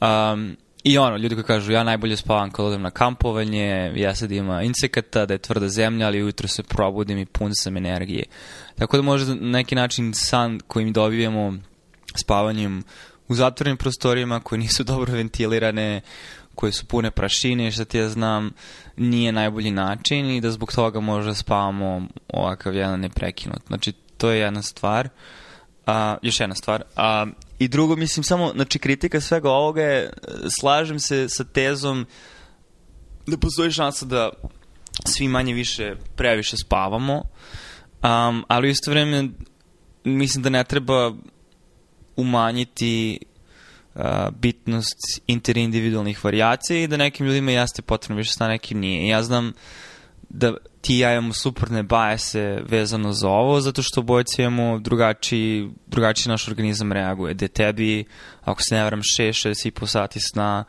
Um, 0.00 0.56
I 0.84 0.98
ono, 0.98 1.16
ljudi 1.16 1.34
koji 1.34 1.44
kažu 1.44 1.72
ja 1.72 1.84
najbolje 1.84 2.16
spavam 2.16 2.50
kad 2.50 2.66
odem 2.66 2.82
na 2.82 2.90
kampovanje, 2.90 3.92
ja 3.96 4.14
sad 4.14 4.32
ima 4.32 4.62
insekata, 4.62 5.26
da 5.26 5.34
je 5.34 5.38
tvrda 5.38 5.68
zemlja, 5.68 6.06
ali 6.06 6.22
ujutro 6.22 6.48
se 6.48 6.62
probudim 6.62 7.18
i 7.18 7.26
pun 7.26 7.50
sam 7.54 7.76
energije. 7.76 8.24
Tako 8.78 8.96
da 8.96 9.02
možda 9.02 9.34
na 9.34 9.50
neki 9.58 9.74
način 9.74 10.14
san 10.14 10.60
koji 10.66 10.84
mi 10.84 10.92
dobijemo 10.92 11.54
spavanjem 12.14 12.82
u 13.28 13.34
zatvorenim 13.34 13.76
prostorijama 13.76 14.40
koje 14.40 14.58
nisu 14.58 14.84
dobro 14.92 15.12
ventilirane, 15.12 16.00
koje 16.54 16.72
su 16.72 16.86
pune 16.86 17.10
prašine, 17.10 17.70
što 17.70 17.84
ti 17.84 17.98
ja 17.98 18.08
znam, 18.08 18.50
nije 18.96 19.32
najbolji 19.32 19.70
način 19.70 20.30
i 20.30 20.40
da 20.40 20.50
zbog 20.50 20.72
toga 20.72 21.00
možda 21.00 21.34
spavamo 21.34 22.02
ovakav 22.28 22.74
jedan 22.74 23.00
neprekinut. 23.00 23.62
Znači, 23.66 23.92
to 23.92 24.30
je 24.30 24.40
jedna 24.40 24.62
stvar. 24.62 25.08
A, 25.86 26.16
još 26.22 26.40
jedna 26.40 26.54
stvar. 26.54 26.82
A, 26.96 27.26
I 27.58 27.68
drugo, 27.68 27.96
mislim, 27.96 28.24
samo, 28.24 28.52
znači, 28.54 28.78
kritika 28.78 29.20
svega 29.20 29.50
ovoga 29.50 29.82
je, 29.82 30.12
slažem 30.60 30.98
se 30.98 31.28
sa 31.28 31.44
tezom 31.44 32.06
da 33.26 33.36
postoji 33.36 33.72
šansa 33.72 34.06
da 34.06 34.30
svi 35.06 35.28
manje 35.28 35.54
više 35.54 35.94
previše 36.16 36.56
spavamo, 36.56 37.14
um, 37.14 38.44
ali 38.48 38.68
u 38.68 38.70
isto 38.70 38.90
vreme 38.90 39.28
mislim 40.04 40.42
da 40.42 40.50
ne 40.50 40.64
treba 40.64 41.12
umanjiti 42.16 43.18
uh, 43.94 44.02
bitnost 44.40 44.98
interindividualnih 45.26 46.24
variacija 46.24 46.80
i 46.80 46.86
da 46.86 46.96
nekim 46.96 47.26
ljudima 47.26 47.50
jeste 47.50 47.82
potrebno 47.82 48.16
više 48.16 48.32
sta, 48.32 48.48
nekim 48.48 48.78
nije. 48.78 49.08
Ja 49.08 49.22
znam 49.22 49.52
da 50.28 50.56
ti 50.88 50.96
i 50.96 50.98
ja 50.98 51.12
imamo 51.12 51.32
suprotne 51.32 51.82
bajese 51.82 52.62
vezano 52.68 53.12
za 53.12 53.28
ovo, 53.28 53.60
zato 53.60 53.82
što 53.82 54.00
obojci 54.00 54.42
imamo 54.42 54.78
drugačiji, 54.78 55.70
drugačiji 55.86 56.30
naš 56.30 56.48
organizam 56.48 56.92
reaguje. 56.92 57.34
Gde 57.34 57.48
tebi, 57.48 58.04
ako 58.44 58.62
se 58.62 58.74
ne 58.74 58.82
varam, 58.82 59.00
6-6,5 59.00 59.86
sati 59.86 60.20
sna 60.20 60.64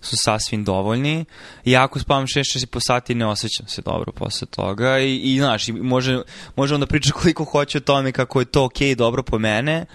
su 0.00 0.16
sasvim 0.24 0.64
dovoljni. 0.64 1.24
I 1.64 1.76
ako 1.76 1.98
spavam 1.98 2.26
6-6,5 2.26 2.78
sati 2.86 3.14
ne 3.14 3.26
osjećam 3.26 3.68
se 3.68 3.82
dobro 3.82 4.12
posle 4.12 4.46
toga. 4.46 4.98
I, 4.98 5.16
i 5.16 5.38
znaš, 5.38 5.68
može, 5.68 6.22
može 6.56 6.74
onda 6.74 6.86
pričati 6.86 7.12
koliko 7.12 7.44
hoće 7.44 7.78
o 7.78 7.80
tome 7.80 8.12
kako 8.12 8.40
je 8.40 8.44
to 8.44 8.64
okej, 8.64 8.88
okay, 8.88 8.94
dobro 8.94 9.22
po 9.22 9.38
mene, 9.38 9.86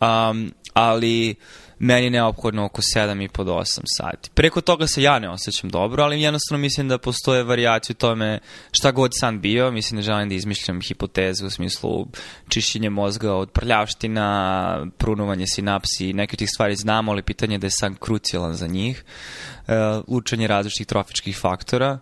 um, 0.00 0.52
ali 0.74 1.34
meni 1.82 2.06
je 2.06 2.10
neophodno 2.10 2.64
oko 2.64 2.82
7,5 2.82 3.44
do 3.44 3.52
8 3.52 3.80
sati. 3.98 4.30
Preko 4.34 4.60
toga 4.60 4.86
se 4.86 5.02
ja 5.02 5.18
ne 5.18 5.30
osjećam 5.30 5.70
dobro, 5.70 6.02
ali 6.02 6.22
jednostavno 6.22 6.60
mislim 6.60 6.88
da 6.88 6.98
postoje 6.98 7.42
variacije 7.44 7.94
u 7.94 8.00
tome 8.00 8.38
šta 8.72 8.90
god 8.90 9.10
san 9.20 9.40
bio. 9.40 9.70
Mislim 9.70 9.98
da 9.98 10.02
želim 10.02 10.28
da 10.28 10.34
izmišljam 10.34 10.80
hipotezu 10.80 11.46
u 11.46 11.50
smislu 11.50 12.06
čišćenje 12.48 12.90
mozga 12.90 13.34
od 13.34 13.50
prljavština, 13.50 14.86
prunovanje 14.98 15.46
sinapsi, 15.46 16.12
neke 16.12 16.34
od 16.34 16.38
tih 16.38 16.48
stvari 16.54 16.76
znamo, 16.76 17.12
ali 17.12 17.22
pitanje 17.22 17.54
je 17.54 17.58
da 17.58 17.66
je 17.66 17.78
san 17.80 17.94
krucijalan 17.94 18.54
za 18.54 18.66
njih. 18.66 19.04
Uh, 19.66 19.74
učenje 20.06 20.46
različitih 20.46 20.86
trofičkih 20.86 21.38
faktora. 21.38 21.98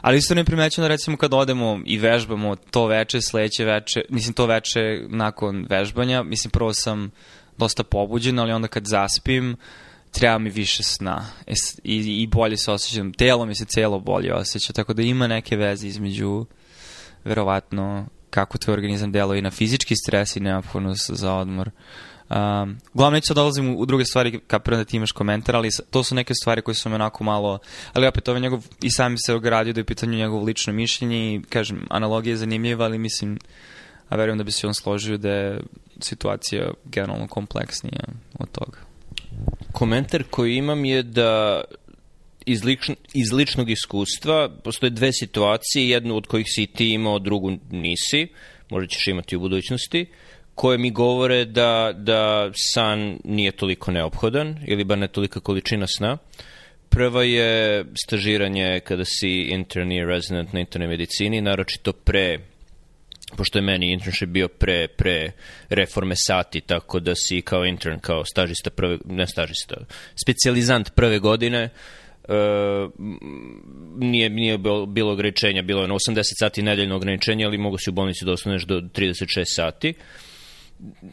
Ali 0.00 0.18
isto 0.18 0.34
ne 0.34 0.44
primećam 0.44 0.82
da 0.82 0.88
recimo 0.88 1.16
kad 1.16 1.34
odemo 1.34 1.80
i 1.84 1.98
vežbamo 1.98 2.56
to 2.56 2.86
veče, 2.86 3.20
sledeće 3.20 3.64
veče, 3.64 4.02
mislim 4.08 4.34
to 4.34 4.46
veče 4.46 4.80
nakon 5.08 5.66
vežbanja, 5.70 6.22
mislim 6.22 6.50
prvo 6.50 6.74
sam 6.74 7.10
dosta 7.58 7.84
pobuđen, 7.84 8.38
ali 8.38 8.52
onda 8.52 8.68
kad 8.68 8.86
zaspim, 8.86 9.56
treba 10.10 10.38
mi 10.38 10.50
više 10.50 10.82
sna 10.82 11.26
e, 11.46 11.52
i, 11.84 12.22
i 12.22 12.26
bolje 12.26 12.56
se 12.56 12.72
osjećam, 12.72 13.12
telo 13.12 13.46
mi 13.46 13.54
se 13.54 13.64
celo 13.64 14.00
bolje 14.00 14.34
osjeća, 14.34 14.72
tako 14.72 14.92
da 14.94 15.02
ima 15.02 15.26
neke 15.26 15.56
veze 15.56 15.86
između 15.86 16.46
verovatno 17.24 18.06
kako 18.30 18.58
tvoj 18.58 18.74
organizam 18.74 19.12
deluje 19.12 19.38
i 19.38 19.42
na 19.42 19.50
fizički 19.50 19.94
stres 19.96 20.36
i 20.36 20.40
neophodnost 20.40 21.10
za 21.10 21.34
odmor. 21.34 21.70
Um, 22.30 22.78
uglavnom 22.92 23.14
neću 23.14 23.34
da 23.34 23.40
dolazim 23.40 23.76
u 23.76 23.86
druge 23.86 24.04
stvari 24.04 24.40
kapiram 24.46 24.80
da 24.80 24.84
ti 24.84 24.96
imaš 24.96 25.12
komentar, 25.12 25.56
ali 25.56 25.68
to 25.90 26.04
su 26.04 26.14
neke 26.14 26.34
stvari 26.34 26.62
koje 26.62 26.74
su 26.74 26.88
me 26.88 26.94
onako 26.94 27.24
malo, 27.24 27.58
ali 27.92 28.06
opet 28.06 28.28
ovo 28.28 28.38
njegov, 28.38 28.66
i 28.82 28.90
sam 28.90 29.18
se 29.18 29.34
ogradio 29.34 29.72
da 29.72 29.80
je 29.80 29.84
pitanju 29.84 30.18
njegovo 30.18 30.44
lično 30.44 30.72
mišljenje 30.72 31.34
i 31.34 31.42
kažem, 31.48 31.86
analogija 31.90 32.32
je 32.32 32.36
zanimljiva, 32.36 32.84
ali 32.84 32.98
mislim 32.98 33.38
a 34.08 34.16
verujem 34.16 34.38
da 34.38 34.44
bi 34.44 34.52
se 34.52 34.66
on 34.66 34.74
složio 34.74 35.18
da 35.18 35.28
je 35.28 35.60
situacija 36.00 36.70
generalno 36.84 37.28
kompleksnija 37.28 38.04
od 38.38 38.50
toga. 38.50 38.78
Komentar 39.72 40.24
koji 40.30 40.56
imam 40.56 40.84
je 40.84 41.02
da 41.02 41.64
iz, 42.46 42.64
lično, 42.64 42.94
iz 43.14 43.32
ličnog 43.32 43.70
iskustva 43.70 44.48
postoje 44.64 44.90
dve 44.90 45.12
situacije, 45.12 45.88
jednu 45.88 46.16
od 46.16 46.26
kojih 46.26 46.46
si 46.48 46.66
ti 46.66 46.92
imao, 46.92 47.18
drugu 47.18 47.52
nisi, 47.70 48.28
možda 48.70 48.88
ćeš 48.88 49.06
imati 49.06 49.36
u 49.36 49.40
budućnosti, 49.40 50.06
koje 50.54 50.78
mi 50.78 50.90
govore 50.90 51.44
da, 51.44 51.92
da 51.96 52.50
san 52.72 53.18
nije 53.24 53.52
toliko 53.52 53.92
neophodan 53.92 54.58
ili 54.66 54.84
bar 54.84 54.98
ne 54.98 55.08
tolika 55.08 55.40
količina 55.40 55.86
sna. 55.86 56.18
Prva 56.88 57.24
je 57.24 57.84
stažiranje 58.06 58.80
kada 58.80 59.04
si 59.04 59.30
interni 59.30 60.04
resident 60.04 60.52
na 60.52 60.60
internoj 60.60 60.88
medicini, 60.88 61.40
naročito 61.40 61.92
pre 61.92 62.38
pošto 63.36 63.58
je 63.58 63.62
meni 63.62 63.92
internship 63.92 64.28
bio 64.28 64.48
pre, 64.48 64.88
pre 64.88 65.32
reforme 65.68 66.14
sati, 66.16 66.60
tako 66.60 67.00
da 67.00 67.14
si 67.14 67.42
kao 67.42 67.64
intern, 67.64 67.98
kao 67.98 68.24
stažista 68.24 68.70
prve, 68.70 68.98
ne 69.04 69.26
stažista, 69.26 69.76
specializant 70.24 70.94
prve 70.94 71.18
godine, 71.18 71.68
Uh, 72.28 72.92
nije, 73.96 74.28
nije 74.30 74.58
bilo 74.88 75.12
ograničenja, 75.12 75.62
bilo 75.62 75.82
je 75.82 75.88
na 75.88 75.94
80 75.94 76.22
sati 76.38 76.62
nedeljno 76.62 76.96
ograničenje, 76.96 77.44
ali 77.44 77.58
mogu 77.58 77.78
si 77.78 77.90
u 77.90 77.92
bolnici 77.92 78.24
da 78.24 78.32
ostaneš 78.32 78.64
do 78.64 78.80
36 78.80 79.44
sati. 79.44 79.94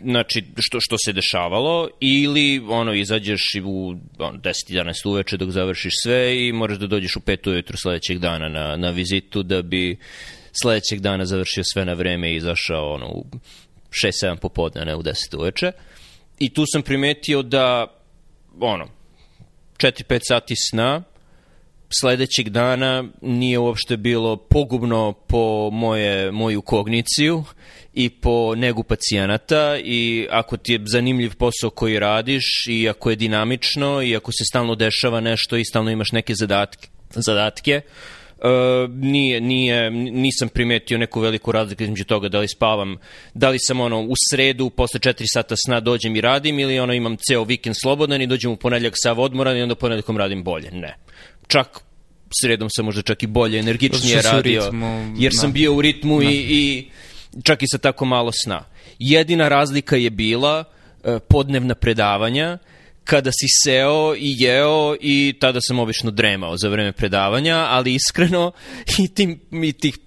Znači, 0.03 0.43
što, 0.57 0.77
što 0.81 0.95
se 1.05 1.13
dešavalo, 1.13 1.89
ili 1.99 2.61
ono, 2.69 2.93
izađeš 2.93 3.41
u 3.63 3.95
on, 4.19 4.41
10-11 4.41 5.09
uveče 5.09 5.37
dok 5.37 5.49
završiš 5.49 5.93
sve 6.03 6.47
i 6.47 6.51
moraš 6.51 6.77
da 6.77 6.87
dođeš 6.87 7.15
u 7.15 7.19
5 7.19 7.49
ujutru 7.49 7.77
sledećeg 7.77 8.19
dana 8.19 8.49
na, 8.49 8.75
na 8.75 8.89
vizitu 8.89 9.43
da 9.43 9.61
bi 9.61 9.97
sledećeg 10.61 10.99
dana 10.99 11.25
završio 11.25 11.63
sve 11.73 11.85
na 11.85 11.93
vreme 11.93 12.31
i 12.31 12.35
izašao 12.35 12.93
ono, 12.93 13.07
u 13.07 13.25
6-7 13.89 14.35
popodne, 14.35 14.85
ne 14.85 14.95
u 14.95 15.03
10 15.03 15.37
uveče. 15.37 15.71
I 16.39 16.53
tu 16.53 16.63
sam 16.67 16.81
primetio 16.81 17.41
da, 17.41 17.87
ono, 18.59 18.87
4-5 19.77 20.19
sati 20.27 20.53
sna, 20.69 21.03
sledećeg 21.99 22.49
dana 22.49 23.03
nije 23.21 23.59
uopšte 23.59 23.97
bilo 23.97 24.35
pogubno 24.35 25.13
po 25.27 25.69
moje, 25.71 26.31
moju 26.31 26.61
kogniciju 26.61 27.43
i 27.93 28.09
po 28.09 28.55
negu 28.55 28.83
pacijenata 28.83 29.77
i 29.83 30.27
ako 30.29 30.57
ti 30.57 30.73
je 30.73 30.79
zanimljiv 30.85 31.35
posao 31.35 31.69
koji 31.69 31.99
radiš 31.99 32.43
i 32.69 32.89
ako 32.89 33.09
je 33.09 33.15
dinamično 33.15 34.01
i 34.01 34.15
ako 34.15 34.31
se 34.31 34.43
stalno 34.49 34.75
dešava 34.75 35.19
nešto 35.19 35.57
i 35.57 35.65
stalno 35.65 35.91
imaš 35.91 36.11
neke 36.11 36.35
zadatke, 36.35 36.87
zadatke 37.09 37.81
Uh, 37.85 38.20
nije, 38.89 39.41
nije, 39.41 39.91
nisam 39.91 40.49
primetio 40.49 40.97
neku 40.97 41.19
veliku 41.19 41.51
razliku 41.51 41.83
između 41.83 42.03
toga 42.03 42.29
da 42.29 42.39
li 42.39 42.47
spavam, 42.47 42.97
da 43.33 43.49
li 43.49 43.57
sam 43.59 43.79
ono 43.79 44.01
u 44.01 44.13
sredu 44.31 44.69
posle 44.69 44.99
4 44.99 45.23
sata 45.33 45.55
sna 45.65 45.79
dođem 45.79 46.15
i 46.15 46.21
radim 46.21 46.59
ili 46.59 46.79
ono 46.79 46.93
imam 46.93 47.17
ceo 47.17 47.43
vikend 47.43 47.75
slobodan 47.81 48.21
i 48.21 48.27
dođem 48.27 48.51
u 48.51 48.55
ponedljak 48.55 48.93
sav 48.95 49.19
odmoran 49.19 49.57
i 49.57 49.61
onda 49.61 49.75
ponedljakom 49.75 50.17
radim 50.17 50.43
bolje. 50.43 50.71
Ne. 50.71 50.97
Čak 51.47 51.79
sredom 52.41 52.69
sam 52.69 52.85
možda 52.85 53.01
čak 53.01 53.23
i 53.23 53.27
bolje, 53.27 53.59
energičnije 53.59 54.21
radio, 54.21 54.65
ritmu, 54.65 55.15
jer 55.17 55.31
sam 55.35 55.49
da. 55.49 55.53
bio 55.53 55.73
u 55.73 55.81
ritmu 55.81 56.19
da. 56.19 56.29
i, 56.29 56.35
i 56.49 56.89
čak 57.43 57.63
i 57.63 57.67
sa 57.67 57.77
tako 57.77 58.05
malo 58.05 58.31
sna. 58.43 58.63
Jedina 58.99 59.47
razlika 59.47 59.95
je 59.95 60.09
bila 60.09 60.63
uh, 61.03 61.17
podnevna 61.29 61.75
predavanja, 61.75 62.57
kada 63.03 63.31
si 63.31 63.47
seo 63.63 64.15
i 64.15 64.35
jeo 64.37 64.95
i 65.01 65.33
tada 65.39 65.59
sam 65.61 65.79
obično 65.79 66.11
dremao 66.11 66.57
za 66.57 66.69
vreme 66.69 66.91
predavanja, 66.91 67.55
ali 67.55 67.95
iskreno 67.95 68.51
i, 68.99 69.07
tim, 69.07 69.39
i 69.63 69.73
tih 69.73 69.97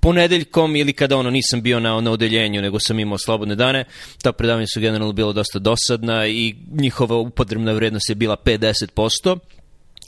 ponedeljkom 0.00 0.76
ili 0.76 0.92
kada 0.92 1.16
ono 1.16 1.30
nisam 1.30 1.62
bio 1.62 1.80
na, 1.80 2.00
na 2.00 2.10
odeljenju 2.10 2.62
nego 2.62 2.78
sam 2.80 2.98
imao 2.98 3.18
slobodne 3.18 3.54
dane, 3.54 3.84
ta 4.22 4.32
predavanja 4.32 4.66
su 4.74 4.80
generalno 4.80 5.12
bilo 5.12 5.32
dosta 5.32 5.58
dosadna 5.58 6.26
i 6.26 6.54
njihova 6.70 7.16
upotrebna 7.16 7.72
vrednost 7.72 8.08
je 8.08 8.14
bila 8.14 8.36
50%. 8.36 9.38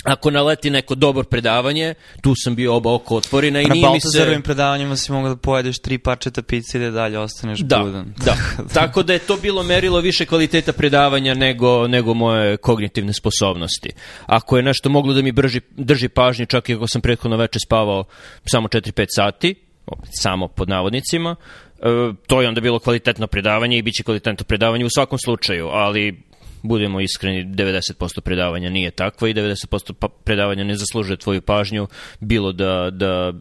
Ako 0.06 0.30
naleti 0.30 0.70
neko 0.70 0.94
dobro 0.94 1.24
predavanje, 1.24 1.94
tu 2.22 2.34
sam 2.36 2.54
bio 2.54 2.74
oba 2.74 2.94
oko 2.94 3.16
otvorina 3.16 3.60
i 3.60 3.64
nije 3.64 3.72
mi 3.72 3.80
se... 3.80 3.86
Na 3.86 3.90
Baltazarovim 3.90 4.42
predavanjima 4.42 4.96
si 4.96 5.12
mogao 5.12 5.28
da 5.28 5.36
pojedeš 5.36 5.78
tri 5.78 5.98
parčeta 5.98 6.42
pice 6.42 6.78
i 6.78 6.80
da 6.80 6.90
dalje 6.90 7.18
ostaneš 7.18 7.58
da, 7.60 7.78
budan. 7.78 8.14
Da, 8.24 8.36
tako 8.74 9.02
da 9.02 9.12
je 9.12 9.18
to 9.18 9.36
bilo 9.36 9.62
merilo 9.62 10.00
više 10.00 10.26
kvaliteta 10.26 10.72
predavanja 10.72 11.34
nego, 11.34 11.88
nego 11.88 12.14
moje 12.14 12.56
kognitivne 12.56 13.12
sposobnosti. 13.12 13.90
Ako 14.26 14.56
je 14.56 14.62
nešto 14.62 14.88
moglo 14.88 15.14
da 15.14 15.22
mi 15.22 15.32
brži, 15.32 15.60
drži 15.76 16.08
pažnju, 16.08 16.46
čak 16.46 16.68
i 16.68 16.74
ako 16.74 16.88
sam 16.88 17.00
prethodno 17.00 17.36
veče 17.36 17.58
spavao 17.66 18.04
samo 18.44 18.68
4-5 18.68 19.06
sati, 19.16 19.54
opet 19.86 20.08
samo 20.10 20.48
pod 20.48 20.68
navodnicima, 20.68 21.36
e, 21.78 22.12
to 22.26 22.42
je 22.42 22.48
onda 22.48 22.60
bilo 22.60 22.78
kvalitetno 22.78 23.26
predavanje 23.26 23.78
i 23.78 23.82
bit 23.82 23.94
će 23.94 24.02
kvalitetno 24.02 24.44
predavanje 24.44 24.84
u 24.84 24.90
svakom 24.90 25.18
slučaju, 25.18 25.68
ali 25.68 26.22
budemo 26.68 27.00
iskreni, 27.00 27.44
90% 27.44 28.20
predavanja 28.20 28.70
nije 28.70 28.90
takva 28.90 29.28
i 29.28 29.34
90% 29.34 29.92
pa, 29.92 30.08
predavanja 30.08 30.64
ne 30.64 30.76
zaslužuje 30.76 31.16
tvoju 31.16 31.42
pažnju, 31.42 31.88
bilo 32.20 32.52
da, 32.52 32.90
da, 32.90 33.32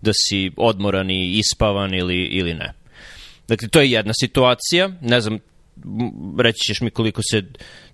da 0.00 0.10
si 0.14 0.50
odmoran 0.56 1.10
i 1.10 1.38
ispavan 1.38 1.94
ili, 1.94 2.24
ili 2.24 2.54
ne. 2.54 2.72
Dakle, 3.48 3.68
to 3.68 3.80
je 3.80 3.90
jedna 3.90 4.12
situacija, 4.20 4.90
ne 5.00 5.20
znam, 5.20 5.38
reći 6.38 6.58
ćeš 6.64 6.80
mi 6.80 6.90
koliko 6.90 7.20
se 7.30 7.42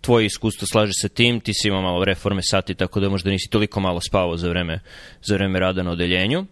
tvoje 0.00 0.26
iskustvo 0.26 0.66
slaže 0.66 0.92
sa 0.94 1.08
tim, 1.08 1.40
ti 1.40 1.54
si 1.54 1.68
imao 1.68 1.82
malo 1.82 2.04
reforme 2.04 2.42
sati, 2.42 2.74
tako 2.74 3.00
da 3.00 3.08
možda 3.08 3.30
nisi 3.30 3.50
toliko 3.50 3.80
malo 3.80 4.00
spavao 4.00 4.36
za 4.36 4.48
vreme, 4.48 4.80
za 5.22 5.34
vreme 5.34 5.58
rada 5.58 5.82
na 5.82 5.90
odeljenju. 5.90 6.46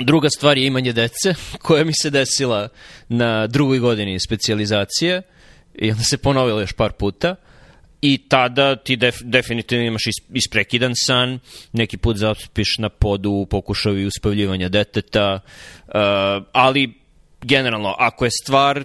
Druga 0.00 0.28
stvar 0.30 0.58
je 0.58 0.66
imanje 0.66 0.92
dece, 0.92 1.34
koja 1.64 1.84
mi 1.84 1.92
se 1.92 2.10
desila 2.10 2.68
na 3.08 3.46
drugoj 3.46 3.78
godini 3.78 4.20
specializacije 4.20 5.22
i 5.78 5.90
onda 5.90 6.02
se 6.02 6.18
ponovilo 6.18 6.60
još 6.60 6.72
par 6.72 6.92
puta. 6.92 7.36
I 8.02 8.18
tada 8.28 8.76
ti 8.76 8.96
def, 8.96 9.16
definitivno 9.22 9.84
imaš 9.84 10.06
is, 10.06 10.14
isprekidan 10.32 10.92
san, 10.94 11.38
neki 11.72 11.96
put 11.96 12.16
zaspiš 12.16 12.78
na 12.78 12.88
podu 12.88 13.30
u 13.30 13.46
pokušaju 13.46 14.06
uspavljivanja 14.06 14.68
deteta, 14.68 15.40
uh, 15.86 15.92
ali 16.52 16.94
generalno, 17.42 17.94
ako 17.98 18.24
je 18.24 18.30
stvar 18.42 18.84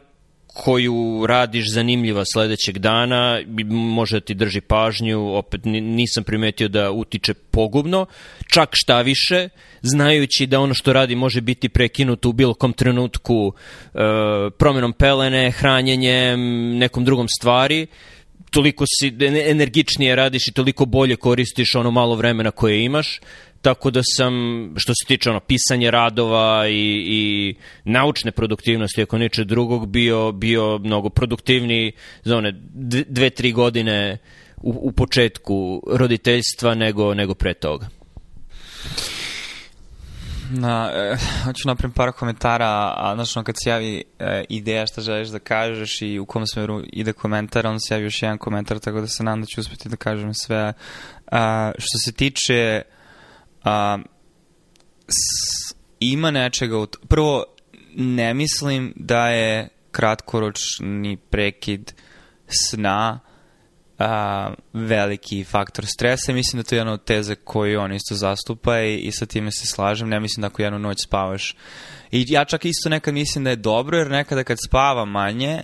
koju 0.54 1.26
radiš 1.28 1.74
zanimljiva 1.74 2.24
sledećeg 2.26 2.78
dana, 2.78 3.40
može 3.70 4.16
da 4.16 4.26
ti 4.26 4.34
drži 4.34 4.62
pažnju, 4.62 5.36
opet 5.36 5.62
nisam 5.66 6.24
primetio 6.24 6.68
da 6.68 6.92
utiče 6.92 7.34
pogubno, 7.34 8.06
čak 8.54 8.70
šta 8.74 9.02
više, 9.02 9.50
znajući 9.82 10.48
da 10.48 10.60
ono 10.60 10.74
što 10.74 10.94
radi 10.94 11.16
može 11.16 11.42
biti 11.42 11.70
prekinuto 11.70 12.30
u 12.30 12.34
bilo 12.34 12.54
kom 12.54 12.74
trenutku 12.74 13.54
e, 13.54 13.98
promenom 14.58 14.94
pelene, 14.94 15.52
hranjenjem, 15.52 16.42
nekom 16.78 17.06
drugom 17.06 17.28
stvari, 17.40 17.88
toliko 18.52 18.86
si 18.88 19.16
energičnije 19.50 20.16
radiš 20.16 20.48
i 20.48 20.54
toliko 20.54 20.86
bolje 20.86 21.16
koristiš 21.16 21.76
ono 21.76 21.92
malo 21.92 22.16
vremena 22.16 22.52
koje 22.52 22.84
imaš, 22.84 23.20
tako 23.62 23.92
da 23.92 24.02
sam, 24.18 24.34
što 24.78 24.94
se 24.94 25.08
tiče 25.08 25.30
ono, 25.30 25.40
pisanje 25.40 25.92
radova 25.92 26.68
i, 26.68 27.04
i 27.08 27.56
naučne 27.84 28.32
produktivnosti, 28.32 29.02
ako 29.02 29.18
niče 29.18 29.44
drugog, 29.44 29.88
bio, 29.88 30.32
bio 30.32 30.78
mnogo 30.78 31.10
produktivniji 31.10 31.92
za 32.24 32.38
one 32.38 32.52
dve, 33.08 33.30
tri 33.30 33.52
godine 33.52 34.18
u, 34.58 34.80
u 34.82 34.92
početku 34.92 35.84
roditeljstva 35.88 36.76
nego, 36.76 37.14
nego 37.14 37.34
pre 37.34 37.54
toga. 37.54 37.88
Na, 40.54 40.92
e, 40.94 41.18
hoću 41.44 41.68
napravim 41.68 41.94
par 41.94 42.12
komentara, 42.12 42.94
a 42.98 43.12
znaš, 43.16 43.34
kad 43.46 43.56
se 43.64 43.70
javi 43.70 44.04
e, 44.20 44.44
ideja 44.50 44.88
šta 44.88 45.02
želiš 45.02 45.28
da 45.30 45.40
kažeš 45.40 46.02
i 46.02 46.20
u 46.20 46.26
kom 46.26 46.48
smeru 46.48 46.84
ide 46.94 47.14
komentar, 47.14 47.68
onda 47.68 47.80
se 47.80 47.94
javi 47.94 48.04
još 48.04 48.22
jedan 48.22 48.38
komentar, 48.38 48.80
tako 48.80 49.02
da 49.02 49.08
se 49.08 49.24
nadam 49.24 49.42
da 49.42 49.46
ću 49.46 49.62
uspeti 49.62 49.90
da 49.90 49.96
kažem 49.96 50.34
sve. 50.34 50.74
A, 51.32 51.72
što 51.78 51.98
se 52.06 52.12
tiče 52.12 52.82
a, 53.64 53.98
s, 55.08 55.76
ima 56.00 56.32
nečega, 56.32 56.78
u 56.78 56.88
prvo, 57.08 57.46
ne 57.96 58.34
mislim 58.34 58.94
da 58.96 59.28
je 59.28 59.70
kratkoročni 59.92 61.18
prekid 61.30 61.94
sna 62.48 63.20
a, 64.00 64.54
veliki 64.74 65.44
faktor 65.44 65.86
stresa. 65.86 66.34
Mislim 66.34 66.62
da 66.62 66.70
to 66.70 66.76
je 66.76 66.80
jedna 66.80 66.94
od 66.94 67.04
teze 67.04 67.36
koju 67.36 67.80
on 67.80 67.94
isto 67.94 68.16
zastupa 68.16 68.80
i, 68.80 68.98
i 68.98 69.12
sa 69.12 69.26
time 69.26 69.52
se 69.52 69.66
slažem. 69.66 70.10
Ne 70.10 70.20
mislim 70.20 70.42
da 70.42 70.48
ako 70.48 70.62
jednu 70.62 70.80
noć 70.80 70.98
spavaš. 71.04 71.56
I 72.12 72.26
ja 72.28 72.46
čak 72.46 72.66
isto 72.66 72.90
nekad 72.90 73.14
mislim 73.14 73.44
da 73.44 73.50
je 73.50 73.56
dobro, 73.56 73.98
jer 73.98 74.10
nekada 74.10 74.44
kad 74.44 74.58
spava 74.68 75.06
manje, 75.06 75.64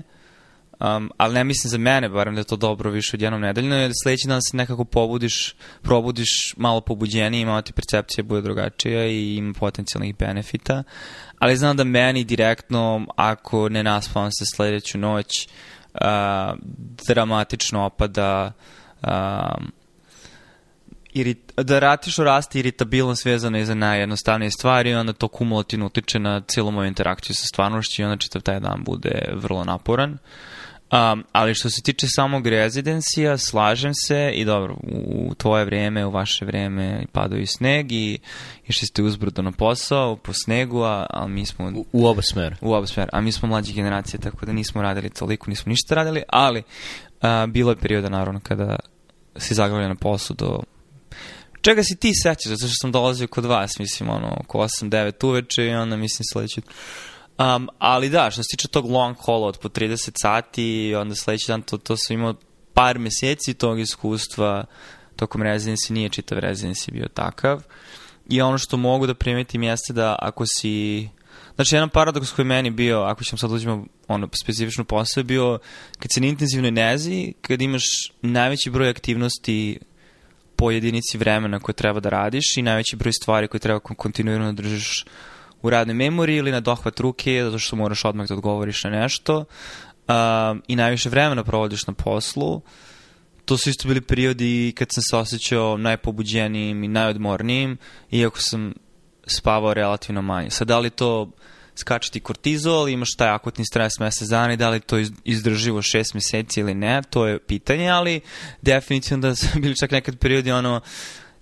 Um, 0.79 1.11
ali 1.17 1.33
ne 1.33 1.43
mislim 1.43 1.69
za 1.69 1.77
mene, 1.77 2.09
barem 2.09 2.35
da 2.35 2.41
je 2.41 2.45
to 2.45 2.55
dobro 2.55 2.91
više 2.91 3.17
od 3.17 3.21
jednom 3.21 3.41
nedeljno, 3.41 3.75
jer 3.75 3.91
sledeći 4.03 4.27
dan 4.27 4.41
se 4.41 4.57
nekako 4.57 4.85
pobudiš, 4.85 5.55
probudiš 5.81 6.53
malo 6.57 6.81
pobuđenije, 6.81 7.41
ima 7.41 7.61
ti 7.61 7.73
percepcija 7.73 8.23
bude 8.23 8.41
drugačija 8.41 9.05
i 9.05 9.35
ima 9.35 9.53
potencijalnih 9.53 10.17
benefita. 10.17 10.83
Ali 11.39 11.57
znam 11.57 11.77
da 11.77 11.83
meni 11.83 12.23
direktno, 12.23 13.05
ako 13.15 13.69
ne 13.69 13.83
naspavam 13.83 14.31
se 14.31 14.45
sledeću 14.55 14.97
noć, 14.97 15.47
uh, 15.93 16.57
dramatično 17.07 17.85
opada 17.85 18.51
uh, 19.01 19.09
irit, 21.19 21.53
da 21.57 21.79
ratiš 21.79 22.17
rasti 22.17 22.59
iritabilnost 22.59 23.25
vezana 23.25 23.59
i 23.59 23.65
za 23.65 23.75
najjednostavnije 23.75 24.51
stvari 24.51 24.89
i 24.89 24.95
onda 24.95 25.13
to 25.13 25.27
kumulativno 25.27 25.85
utiče 25.85 26.19
na 26.19 26.41
cijelu 26.41 26.71
moju 26.71 26.87
interakciju 26.87 27.35
sa 27.35 27.45
stvarnošću 27.45 28.01
i 28.01 28.05
onda 28.05 28.17
čitav 28.17 28.41
taj 28.41 28.59
dan 28.59 28.83
bude 28.83 29.21
vrlo 29.33 29.63
naporan. 29.63 30.11
Uh, 30.11 30.19
Um, 30.91 31.23
ali 31.31 31.55
što 31.55 31.69
se 31.69 31.81
tiče 31.81 32.07
samog 32.09 32.47
rezidencija, 32.47 33.37
slažem 33.37 33.93
se 33.93 34.31
i 34.33 34.45
dobro, 34.45 34.75
u 34.83 35.33
tvoje 35.37 35.65
vreme, 35.65 36.05
u 36.05 36.11
vaše 36.11 36.45
vreme 36.45 37.05
padao 37.11 37.39
i 37.39 37.45
sneg 37.45 37.91
i 37.91 38.19
išli 38.67 38.87
ste 38.87 39.03
uzbrdo 39.03 39.41
na 39.41 39.51
posao 39.51 40.15
po 40.15 40.33
snegu, 40.33 40.81
a, 40.81 41.05
a 41.09 41.27
mi 41.27 41.45
smo... 41.45 41.71
U, 41.75 41.85
u 41.91 42.07
oba 42.07 42.21
smera. 42.21 42.55
U 42.61 42.73
oba 42.73 42.87
smera, 42.87 43.09
a 43.13 43.21
mi 43.21 43.31
smo 43.31 43.47
mlađe 43.47 43.73
generacije, 43.73 44.19
tako 44.19 44.45
da 44.45 44.53
nismo 44.53 44.81
radili 44.81 45.09
toliko, 45.09 45.49
nismo 45.49 45.69
ništa 45.69 45.95
radili, 45.95 46.23
ali 46.29 46.63
a, 47.21 47.45
bilo 47.45 47.71
je 47.71 47.75
perioda 47.75 48.09
naravno 48.09 48.39
kada 48.39 48.75
si 49.35 49.53
zaglavio 49.53 49.87
na 49.87 49.95
poslu 49.95 50.35
do 50.35 50.59
čega 51.69 51.83
si 51.83 51.95
ti 51.95 52.11
sećaš, 52.23 52.45
zato 52.45 52.67
što 52.67 52.75
sam 52.81 52.91
dolazio 52.91 53.27
kod 53.27 53.45
vas, 53.45 53.79
mislim, 53.79 54.09
ono, 54.09 54.37
oko 54.39 54.57
8-9 54.57 55.27
uveče 55.27 55.65
i 55.65 55.75
onda, 55.75 55.97
mislim, 55.97 56.25
sledeći 56.31 56.61
Um, 57.39 57.69
ali 57.79 58.09
da, 58.09 58.31
što 58.31 58.43
se 58.43 58.47
tiče 58.51 58.67
tog 58.67 58.85
long 58.85 59.15
haula 59.25 59.47
od 59.47 59.57
po 59.57 59.69
30 59.69 60.11
sati, 60.21 60.95
onda 60.95 61.15
sledeći 61.15 61.47
dan 61.47 61.61
to, 61.61 61.77
to 61.77 61.97
sam 61.97 62.13
imao 62.13 62.35
par 62.73 62.99
meseci 62.99 63.53
tog 63.53 63.79
iskustva 63.79 64.65
tokom 65.15 65.41
rezidenci, 65.41 65.93
nije 65.93 66.09
čitav 66.09 66.39
rezidenci 66.39 66.91
bio 66.91 67.07
takav. 67.13 67.61
I 68.29 68.41
ono 68.41 68.57
što 68.57 68.77
mogu 68.77 69.07
da 69.07 69.13
primetim 69.13 69.63
jeste 69.63 69.93
da 69.93 70.15
ako 70.19 70.45
si... 70.45 71.07
Znači, 71.55 71.75
jedan 71.75 71.89
paradoks 71.89 72.31
koji 72.31 72.43
je 72.43 72.47
meni 72.47 72.71
bio, 72.71 73.01
ako 73.01 73.23
ćemo 73.23 73.37
sad 73.37 73.51
uzimo 73.51 73.85
ono, 74.07 74.29
specifičnu 74.43 74.85
posao, 74.85 75.23
bio 75.23 75.59
kad 75.99 76.11
se 76.13 76.21
na 76.21 76.27
intenzivnoj 76.27 76.71
nezi, 76.71 77.33
kad 77.41 77.61
imaš 77.61 77.83
najveći 78.21 78.69
broj 78.69 78.89
aktivnosti 78.89 79.79
po 80.57 80.71
jedinici 80.71 81.17
vremena 81.17 81.59
koje 81.59 81.75
treba 81.75 81.99
da 81.99 82.09
radiš 82.09 82.57
i 82.57 82.61
najveći 82.61 82.95
broj 82.95 83.13
stvari 83.13 83.47
koje 83.47 83.59
treba 83.59 83.79
kontinuirano 83.79 84.51
da 84.53 84.61
držiš 84.61 85.05
u 85.61 85.69
radnoj 85.69 85.93
memoriji 85.93 86.37
ili 86.37 86.51
na 86.51 86.59
dohvat 86.59 86.99
ruke, 86.99 87.43
zato 87.43 87.59
što 87.59 87.75
moraš 87.75 88.05
odmah 88.05 88.27
da 88.27 88.33
odgovoriš 88.33 88.83
na 88.83 88.89
nešto 88.89 89.37
uh, 89.37 90.15
i 90.67 90.75
najviše 90.75 91.09
vremena 91.09 91.43
provodiš 91.43 91.87
na 91.87 91.93
poslu. 91.93 92.61
To 93.45 93.57
su 93.57 93.69
isto 93.69 93.87
bili 93.87 94.01
periodi 94.01 94.73
kad 94.77 94.87
sam 94.91 95.03
se 95.09 95.17
osjećao 95.17 95.77
najpobuđenijim 95.77 96.83
i 96.83 96.87
najodmornijim, 96.87 97.77
iako 98.11 98.39
sam 98.39 98.73
spavao 99.27 99.73
relativno 99.73 100.21
manje. 100.21 100.49
Sad, 100.49 100.67
da 100.67 100.79
li 100.79 100.89
to 100.89 101.31
skače 101.79 102.11
ti 102.11 102.19
kortizol, 102.19 102.89
imaš 102.89 103.09
taj 103.17 103.29
akutni 103.29 103.65
stres 103.65 103.99
mesec 103.99 104.27
dana 104.29 104.53
i 104.53 104.57
da 104.57 104.69
li 104.69 104.79
to 104.79 104.97
izdrživo 105.23 105.81
šest 105.81 106.13
meseci 106.13 106.59
ili 106.59 106.73
ne, 106.73 107.01
to 107.09 107.27
je 107.27 107.39
pitanje, 107.39 107.89
ali 107.89 108.21
definitivno 108.61 109.27
da 109.27 109.35
su 109.35 109.47
bili 109.61 109.77
čak 109.77 109.91
nekad 109.91 110.17
periodi 110.17 110.51
ono 110.51 110.81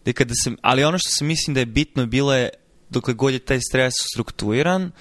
da 0.05 0.13
kada 0.13 0.33
se, 0.43 0.51
ali 0.61 0.83
ono 0.83 0.97
što 0.97 1.09
se 1.09 1.25
mislim 1.25 1.53
da 1.53 1.59
je 1.59 1.65
bitno 1.65 2.05
bilo 2.05 2.33
je 2.33 2.49
dokle 2.89 3.13
god 3.13 3.33
je 3.33 3.39
taj 3.39 3.59
stres 3.69 3.93
strukturiran, 4.13 4.91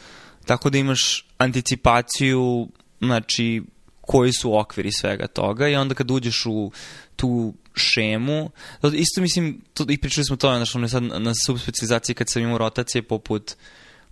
tako 0.46 0.70
da 0.70 0.78
imaš 0.78 1.26
anticipaciju, 1.38 2.68
znači, 3.00 3.62
koji 4.00 4.32
su 4.32 4.58
okviri 4.58 4.92
svega 4.92 5.26
toga 5.26 5.68
i 5.68 5.76
onda 5.76 5.94
kad 5.94 6.10
uđeš 6.10 6.46
u 6.46 6.72
tu 7.16 7.54
šemu, 7.74 8.50
isto 8.94 9.20
mislim, 9.20 9.60
to, 9.74 9.86
i 9.88 9.98
pričali 9.98 10.24
smo 10.24 10.36
to, 10.36 10.64
znači, 10.64 10.88
sad 10.88 11.02
na 11.02 11.32
subspecializaciji 11.46 12.14
kad 12.14 12.30
sam 12.30 12.42
imao 12.42 12.58
rotacije 12.58 13.02
poput 13.02 13.54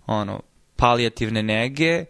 ono, 0.05 0.39
palijativne 0.83 1.43
nege, 1.43 2.05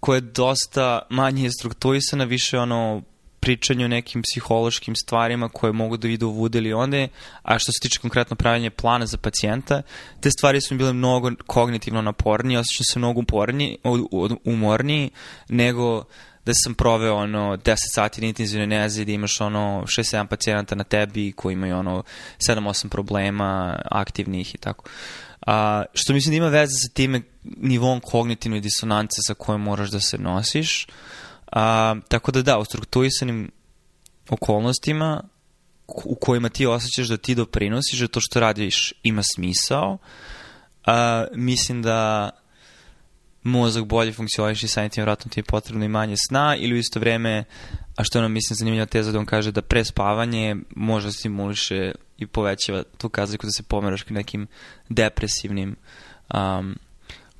koja 0.00 0.16
je 0.16 0.20
dosta 0.20 1.00
manje 1.10 1.50
strukturisana, 1.50 2.24
više 2.24 2.58
ono 2.58 3.02
pričanju 3.40 3.84
o 3.84 3.88
nekim 3.88 4.22
psihološkim 4.22 4.96
stvarima 4.96 5.48
koje 5.48 5.72
mogu 5.72 5.96
da 5.96 6.08
idu 6.08 6.28
u 6.28 6.48
ili 6.54 6.72
onde, 6.72 7.08
a 7.42 7.58
što 7.58 7.72
se 7.72 7.78
tiče 7.82 8.00
konkretno 8.00 8.36
pravljanja 8.36 8.70
plana 8.70 9.06
za 9.06 9.18
pacijenta, 9.18 9.82
te 10.20 10.30
stvari 10.30 10.60
su 10.60 10.74
mi 10.74 10.78
bile 10.78 10.92
mnogo 10.92 11.30
kognitivno 11.46 12.02
napornije, 12.02 12.60
osjećam 12.60 12.84
se 12.84 12.98
mnogo 12.98 13.20
uporniji, 13.20 13.78
umorniji 14.44 15.10
nego 15.48 16.04
da 16.46 16.52
sam 16.54 16.74
proveo 16.74 17.16
ono 17.16 17.56
10 17.56 17.76
sati 17.94 18.20
na 18.20 18.26
intenzivnoj 18.26 18.66
nezi 18.66 19.04
da 19.04 19.12
imaš 19.12 19.40
ono 19.40 19.82
6-7 19.86 20.26
pacijenata 20.26 20.74
na 20.74 20.84
tebi 20.84 21.32
koji 21.32 21.52
imaju 21.52 21.76
ono 21.76 22.02
7-8 22.48 22.88
problema 22.88 23.80
aktivnih 23.90 24.54
i 24.54 24.58
tako. 24.58 24.84
A, 25.48 25.84
što 25.94 26.12
mislim 26.12 26.32
da 26.32 26.36
ima 26.36 26.48
veze 26.48 26.72
sa 26.72 26.88
time 26.94 27.22
nivom 27.44 28.00
kognitivne 28.00 28.60
disonance 28.60 29.16
sa 29.26 29.34
kojom 29.34 29.62
moraš 29.62 29.90
da 29.90 30.00
se 30.00 30.18
nosiš. 30.18 30.86
A, 31.52 31.94
tako 32.08 32.32
da 32.32 32.42
da, 32.42 32.58
u 32.58 32.64
strukturisanim 32.64 33.50
okolnostima 34.28 35.22
u 35.86 36.14
kojima 36.14 36.48
ti 36.48 36.66
osjećaš 36.66 37.08
da 37.08 37.16
ti 37.16 37.34
doprinosiš, 37.34 38.00
da 38.00 38.08
to 38.08 38.20
što 38.20 38.40
radiš 38.40 38.92
ima 39.02 39.22
smisao, 39.34 39.98
a, 40.86 41.24
mislim 41.34 41.82
da 41.82 42.30
mozak 43.42 43.84
bolje 43.84 44.12
funkcioniš 44.12 44.62
i 44.62 44.68
samim 44.68 44.90
tim 44.90 45.02
vratno 45.02 45.30
ti 45.30 45.40
je 45.40 45.44
potrebno 45.44 45.84
i 45.84 45.88
manje 45.88 46.14
sna 46.28 46.56
ili 46.56 46.74
u 46.74 46.78
isto 46.78 47.00
vreme, 47.00 47.44
a 47.96 48.04
što 48.04 48.20
nam 48.20 48.32
mislim 48.32 48.56
zanimljiva 48.56 48.86
teza 48.86 49.12
da 49.12 49.18
on 49.18 49.26
kaže 49.26 49.52
da 49.52 49.62
pre 49.62 49.84
spavanje 49.84 50.56
može 50.76 51.06
da 51.06 51.12
stimuliše 51.12 51.92
i 52.18 52.26
povećava 52.26 52.82
tu 52.98 53.08
kazaliku 53.08 53.46
da 53.46 53.50
se 53.50 53.62
pomeraš 53.62 54.02
ka 54.02 54.14
nekim 54.14 54.46
depresivnim 54.88 55.76
um, 56.34 56.78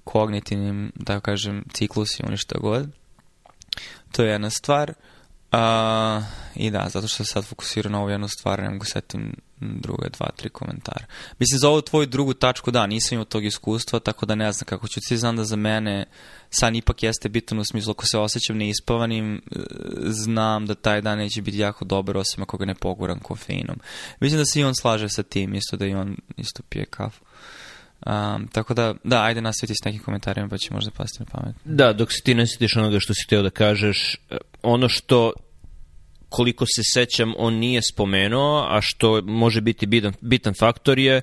kognitivnim, 0.05 0.93
da 0.95 1.21
kažem, 1.21 1.65
ciklusima 1.73 2.29
ili 2.29 2.37
šta 2.37 2.59
god. 2.59 2.89
To 4.13 4.23
je 4.23 4.31
jedna 4.31 4.51
stvar. 4.51 4.91
Uh, 4.91 5.18
I 6.55 6.71
da, 6.71 6.89
zato 6.89 7.09
što 7.09 7.25
se 7.25 7.33
sad 7.33 7.45
fokusirao 7.45 7.93
na 7.93 8.01
ovu 8.01 8.11
jednu 8.11 8.29
stvar, 8.29 8.63
ne 8.63 8.71
mogu 8.71 8.85
setim 8.85 9.35
druge 9.61 10.09
dva, 10.09 10.31
tri 10.37 10.49
komentara. 10.49 11.05
Mislim, 11.39 11.59
za 11.59 11.69
ovu 11.69 11.83
tvoju 11.83 12.07
drugu 12.07 12.35
tačku, 12.35 12.71
da, 12.71 12.87
nisam 12.87 13.15
imao 13.15 13.25
tog 13.25 13.45
iskustva, 13.45 14.01
tako 14.01 14.27
da 14.27 14.35
ne 14.35 14.53
znam 14.53 14.67
kako 14.67 14.89
ću 14.89 15.01
ti 15.01 15.17
znam 15.17 15.37
da 15.37 15.45
za 15.45 15.57
mene 15.57 16.07
san 16.51 16.77
ipak 16.77 17.03
jeste 17.03 17.29
bitan 17.29 17.59
u 17.59 17.65
smislu 17.65 17.91
ako 17.91 18.07
se 18.07 18.19
osjećam 18.19 18.57
neispavanim, 18.57 19.35
e, 19.37 19.59
znam 20.07 20.67
da 20.67 20.75
taj 20.75 21.01
dan 21.01 21.19
neće 21.19 21.43
biti 21.43 21.59
jako 21.59 21.85
dobar 21.85 22.17
osim 22.17 22.43
ako 22.43 22.57
ga 22.57 22.65
ne 22.65 22.75
poguram 22.75 23.19
kofeinom. 23.19 23.81
Mislim 24.21 24.41
da 24.41 24.45
se 24.45 24.61
i 24.61 24.65
on 24.65 24.75
slaže 24.75 25.09
sa 25.09 25.23
tim, 25.23 25.55
isto 25.55 25.77
da 25.77 25.87
i 25.87 25.95
on 25.95 26.17
isto 26.37 26.63
pije 26.69 26.85
kafu. 26.85 27.25
Um, 28.07 28.49
tako 28.53 28.75
da, 28.75 28.95
da, 29.05 29.23
ajde 29.23 29.41
nastaviti 29.41 29.75
s 29.75 29.85
nekim 29.85 30.03
komentarima 30.03 30.49
pa 30.49 30.59
će 30.59 30.75
možda 30.75 30.91
pasti 30.91 31.19
na 31.21 31.27
pamet. 31.33 31.57
Da, 31.65 31.93
dok 31.93 32.13
se 32.13 32.23
ti 32.25 32.35
ne 32.35 32.47
sjetiš 32.47 32.77
onoga 32.77 33.01
što 33.01 33.15
si 33.15 33.25
htio 33.27 33.43
da 33.43 33.51
kažeš, 33.51 34.17
ono 34.63 34.89
što 34.89 35.33
koliko 36.29 36.67
se 36.67 36.83
sećam, 36.95 37.35
on 37.39 37.55
nije 37.55 37.81
spomenuo, 37.93 38.67
a 38.71 38.81
što 38.83 39.23
može 39.23 39.61
biti 39.61 39.87
bitan, 39.87 40.13
bitan 40.21 40.55
faktor 40.55 40.99
je 40.99 41.21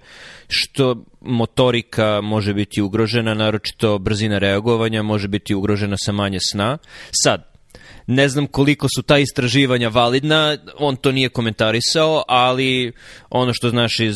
što 0.47 1.05
motorika 1.21 2.21
može 2.21 2.53
biti 2.53 2.81
ugrožena, 2.81 3.33
naročito 3.33 3.97
brzina 3.99 4.37
reagovanja 4.37 5.03
može 5.03 5.27
biti 5.27 5.55
ugrožena 5.55 5.95
sa 5.97 6.11
manje 6.11 6.39
sna. 6.51 6.77
Sad, 7.23 7.54
ne 8.07 8.29
znam 8.29 8.47
koliko 8.47 8.87
su 8.95 9.01
ta 9.01 9.17
istraživanja 9.17 9.89
validna, 9.89 10.57
on 10.79 10.95
to 10.95 11.11
nije 11.11 11.29
komentarisao, 11.29 12.23
ali 12.27 12.93
ono 13.29 13.53
što 13.53 13.69
znaš 13.69 13.99
iz 13.99 14.15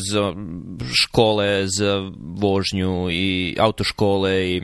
škole 1.02 1.66
za 1.78 2.10
vožnju 2.18 3.10
i 3.10 3.56
autoškole 3.58 4.50
i 4.50 4.62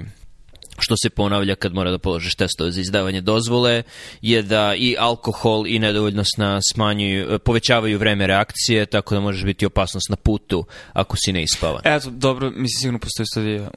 što 0.78 0.94
se 1.02 1.10
ponavlja 1.10 1.54
kad 1.54 1.74
mora 1.74 1.90
da 1.90 1.98
položiš 1.98 2.34
testove 2.34 2.70
za 2.70 2.80
izdavanje 2.80 3.20
dozvole, 3.20 3.82
je 4.22 4.42
da 4.42 4.74
i 4.74 4.96
alkohol 4.98 5.66
i 5.66 5.78
nedovoljno 5.78 6.24
sna 6.34 6.60
smanjuju, 6.72 7.38
povećavaju 7.38 7.98
vreme 7.98 8.26
reakcije, 8.26 8.86
tako 8.86 9.14
da 9.14 9.20
možeš 9.20 9.44
biti 9.44 9.66
opasnost 9.66 10.10
na 10.10 10.16
putu 10.16 10.64
ako 10.92 11.16
si 11.16 11.32
neispavan. 11.32 11.80
Eto, 11.84 12.10
dobro, 12.10 12.50
mislim 12.50 12.80
sigurno 12.80 12.98
postoji 12.98 13.26
studija. 13.26 13.70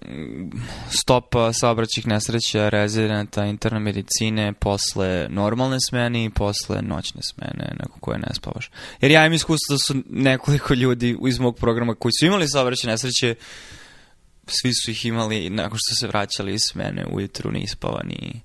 Stopa 0.89 1.53
saobraćih 1.53 2.07
nesreća 2.07 2.69
rezidenta 2.69 3.45
interne 3.45 3.79
medicine 3.79 4.53
posle 4.53 5.27
normalne 5.29 5.77
smene 5.89 6.25
i 6.25 6.29
posle 6.29 6.81
noćne 6.81 7.21
smene, 7.21 7.71
neko 7.79 7.99
koje 7.99 8.19
ne 8.19 8.33
spavaš. 8.33 8.71
Jer 9.01 9.11
ja 9.11 9.25
imam 9.25 9.33
iskustvo 9.33 9.73
da 9.73 9.79
su 9.87 10.03
nekoliko 10.09 10.73
ljudi 10.73 11.17
iz 11.27 11.39
mog 11.39 11.55
programa 11.55 11.95
koji 11.95 12.11
su 12.19 12.25
imali 12.25 12.47
saobraćaj 12.47 12.91
nesreće 12.91 13.35
svi 14.51 14.73
su 14.73 14.91
ih 14.91 15.05
imali 15.05 15.49
nakon 15.49 15.77
što 15.77 15.95
se 15.95 16.07
vraćali 16.07 16.53
iz 16.53 16.61
smene 16.71 17.05
ujutru 17.11 17.51
nispavani 17.51 18.41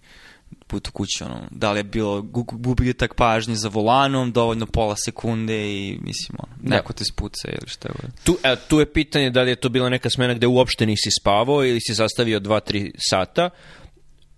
put 0.67 0.88
u 0.88 0.93
kući, 0.93 1.25
ono, 1.25 1.40
da 1.51 1.73
li 1.73 1.79
je 1.79 1.85
bilo 1.85 2.23
gubitak 2.53 3.14
pažnje 3.14 3.55
za 3.55 3.69
volanom, 3.69 4.33
dovoljno 4.33 4.67
pola 4.67 4.97
sekunde 4.97 5.73
i 5.73 5.99
mislim, 6.03 6.38
ono, 6.38 6.53
da. 6.62 6.77
neko 6.77 6.93
da. 6.93 6.97
te 6.97 7.05
spuca 7.05 7.49
ili 7.49 7.69
šta 7.69 7.88
je. 7.88 7.95
Tu, 8.25 8.37
e, 8.43 8.57
tu 8.69 8.81
je 8.81 8.93
pitanje 8.93 9.31
da 9.31 9.43
li 9.43 9.51
je 9.51 9.57
to 9.57 9.69
bila 9.69 9.88
neka 9.88 10.11
smena 10.11 10.35
gde 10.35 10.47
uopšte 10.47 10.87
nisi 10.87 11.11
spavao 11.21 11.64
ili 11.64 11.81
si 11.81 11.95
zastavio 11.95 12.40
2-3 12.40 12.90
sata, 13.11 13.51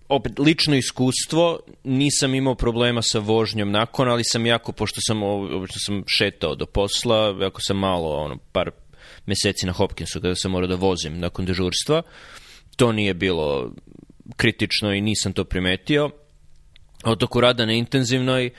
opet 0.09 0.39
lično 0.39 0.75
iskustvo, 0.75 1.59
nisam 1.83 2.35
imao 2.35 2.55
problema 2.55 3.01
sa 3.01 3.19
vožnjom 3.19 3.71
nakon, 3.71 4.09
ali 4.09 4.23
sam 4.23 4.45
jako, 4.45 4.71
pošto 4.71 4.99
sam, 5.07 5.23
obično 5.23 5.79
sam 5.85 6.03
šetao 6.07 6.55
do 6.55 6.65
posla, 6.65 7.45
ako 7.47 7.61
sam 7.61 7.77
malo, 7.77 8.23
ono, 8.23 8.37
par 8.51 8.71
meseci 9.27 9.65
na 9.65 9.71
Hopkinsu 9.71 10.21
kada 10.21 10.35
sam 10.35 10.51
morao 10.51 10.67
da 10.67 10.75
vozim 10.75 11.19
nakon 11.19 11.45
dežurstva. 11.45 12.01
To 12.75 12.91
nije 12.91 13.13
bilo 13.13 13.73
kritično 14.35 14.93
i 14.93 15.01
nisam 15.01 15.33
to 15.33 15.43
primetio. 15.43 16.09
Od 17.03 17.19
toku 17.19 17.41
rada 17.41 17.65
na 17.65 17.73
intenzivnoj, 17.73 18.49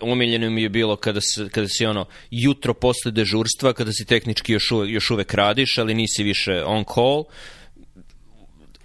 omiljeno 0.00 0.50
mi 0.50 0.62
je 0.62 0.68
bilo 0.68 0.96
kada, 0.96 1.20
se, 1.20 1.48
kada 1.48 1.68
si 1.68 1.86
ono 1.86 2.06
jutro 2.30 2.74
posle 2.74 3.10
dežurstva, 3.10 3.72
kada 3.72 3.92
si 3.92 4.04
tehnički 4.04 4.52
još 4.52 4.70
uvek, 4.70 4.90
još 4.90 5.10
uvek 5.10 5.34
radiš, 5.34 5.78
ali 5.78 5.94
nisi 5.94 6.22
više 6.22 6.64
on 6.64 6.84
call, 6.94 7.24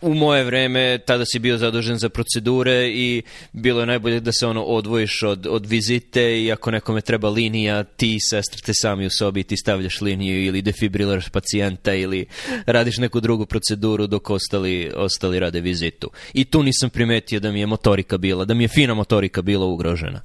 u 0.01 0.13
moje 0.13 0.43
vreme 0.43 0.97
tada 0.97 1.25
si 1.25 1.39
bio 1.39 1.57
zadužen 1.57 1.97
za 1.97 2.10
procedure 2.10 2.89
i 2.89 3.21
bilo 3.53 3.79
je 3.79 3.86
najbolje 3.86 4.19
da 4.19 4.31
se 4.31 4.47
ono 4.47 4.63
odvojiš 4.63 5.23
od, 5.23 5.47
od 5.49 5.65
vizite 5.65 6.43
i 6.43 6.51
ako 6.51 6.71
nekome 6.71 7.01
treba 7.01 7.29
linija, 7.29 7.83
ti 7.83 8.15
i 8.15 8.19
sestra 8.19 8.60
te 8.65 8.73
sami 8.73 9.05
u 9.05 9.10
sobi 9.10 9.43
ti 9.43 9.57
stavljaš 9.57 10.01
liniju 10.01 10.45
ili 10.45 10.62
defibriliraš 10.62 11.29
pacijenta 11.29 11.93
ili 11.93 12.25
radiš 12.65 12.97
neku 12.97 13.19
drugu 13.19 13.45
proceduru 13.45 14.07
dok 14.07 14.29
ostali, 14.29 14.91
ostali 14.95 15.39
rade 15.39 15.62
vizitu. 15.62 16.10
I 16.33 16.45
tu 16.45 16.63
nisam 16.63 16.89
primetio 16.89 17.39
da 17.39 17.51
mi 17.51 17.60
je 17.60 17.65
motorika 17.65 18.17
bila, 18.17 18.45
da 18.45 18.53
mi 18.53 18.63
je 18.63 18.67
fina 18.67 18.93
motorika 18.93 19.41
bila 19.41 19.65
ugrožena. 19.65 20.21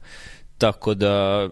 Tako 0.59 0.95
da, 0.95 1.49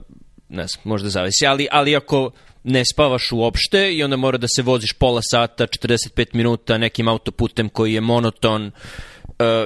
ne 0.49 0.67
znam, 0.67 0.83
možda 0.85 1.09
zavisi. 1.09 1.47
Ali, 1.47 1.69
ali 1.71 1.97
ako 1.97 2.31
ne 2.65 2.85
spavaš 2.85 3.33
uopšte 3.33 3.95
i 3.95 4.03
onda 4.03 4.17
mora 4.17 4.39
da 4.39 4.47
se 4.49 4.63
voziš 4.63 4.93
pola 4.93 5.21
sata, 5.31 5.67
45 5.67 6.27
minuta 6.33 6.79
nekim 6.79 7.09
autoputem 7.09 7.69
koji 7.69 7.95
je 7.95 8.01
monoton 8.01 8.67
uh, 8.67 8.73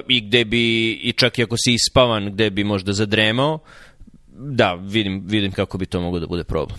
i 0.09 0.21
gde 0.21 0.45
bi, 0.45 0.93
i 0.93 1.13
čak 1.13 1.39
i 1.39 1.43
ako 1.43 1.57
si 1.57 1.75
ispavan, 1.75 2.33
gde 2.33 2.51
bi 2.51 2.65
možda 2.65 2.93
zadremao, 2.93 3.59
da, 4.37 4.75
vidim, 4.75 5.23
vidim 5.27 5.53
kako 5.53 5.79
bi 5.79 5.87
to 5.87 6.01
moglo 6.01 6.21
da 6.21 6.27
bude 6.27 6.45
problem. 6.45 6.79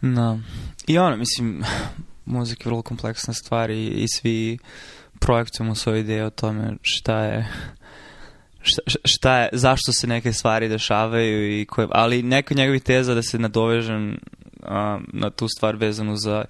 Da. 0.00 0.38
I 0.86 0.98
ono, 0.98 1.16
mislim, 1.16 1.62
muzika 2.24 2.62
je 2.64 2.68
vrlo 2.68 2.82
kompleksna 2.82 3.34
stvar 3.34 3.70
i, 3.70 3.86
i 3.86 4.08
svi 4.08 4.58
projektujemo 5.20 5.74
svoje 5.74 6.00
ideje 6.00 6.24
o 6.24 6.30
tome 6.30 6.76
šta 6.82 7.24
je 7.24 7.48
šta, 8.68 8.82
šta 9.04 9.38
je, 9.38 9.48
zašto 9.52 9.92
se 9.92 10.06
neke 10.06 10.32
stvari 10.32 10.68
dešavaju 10.68 11.60
i 11.60 11.64
koje, 11.64 11.88
ali 11.90 12.22
neka 12.22 12.54
njegovih 12.54 12.82
teza 12.82 13.14
da 13.14 13.22
se 13.22 13.38
nadovežem 13.38 14.18
a, 14.62 14.98
na 15.12 15.30
tu 15.30 15.48
stvar 15.48 15.76
vezanu 15.76 16.16
za 16.16 16.44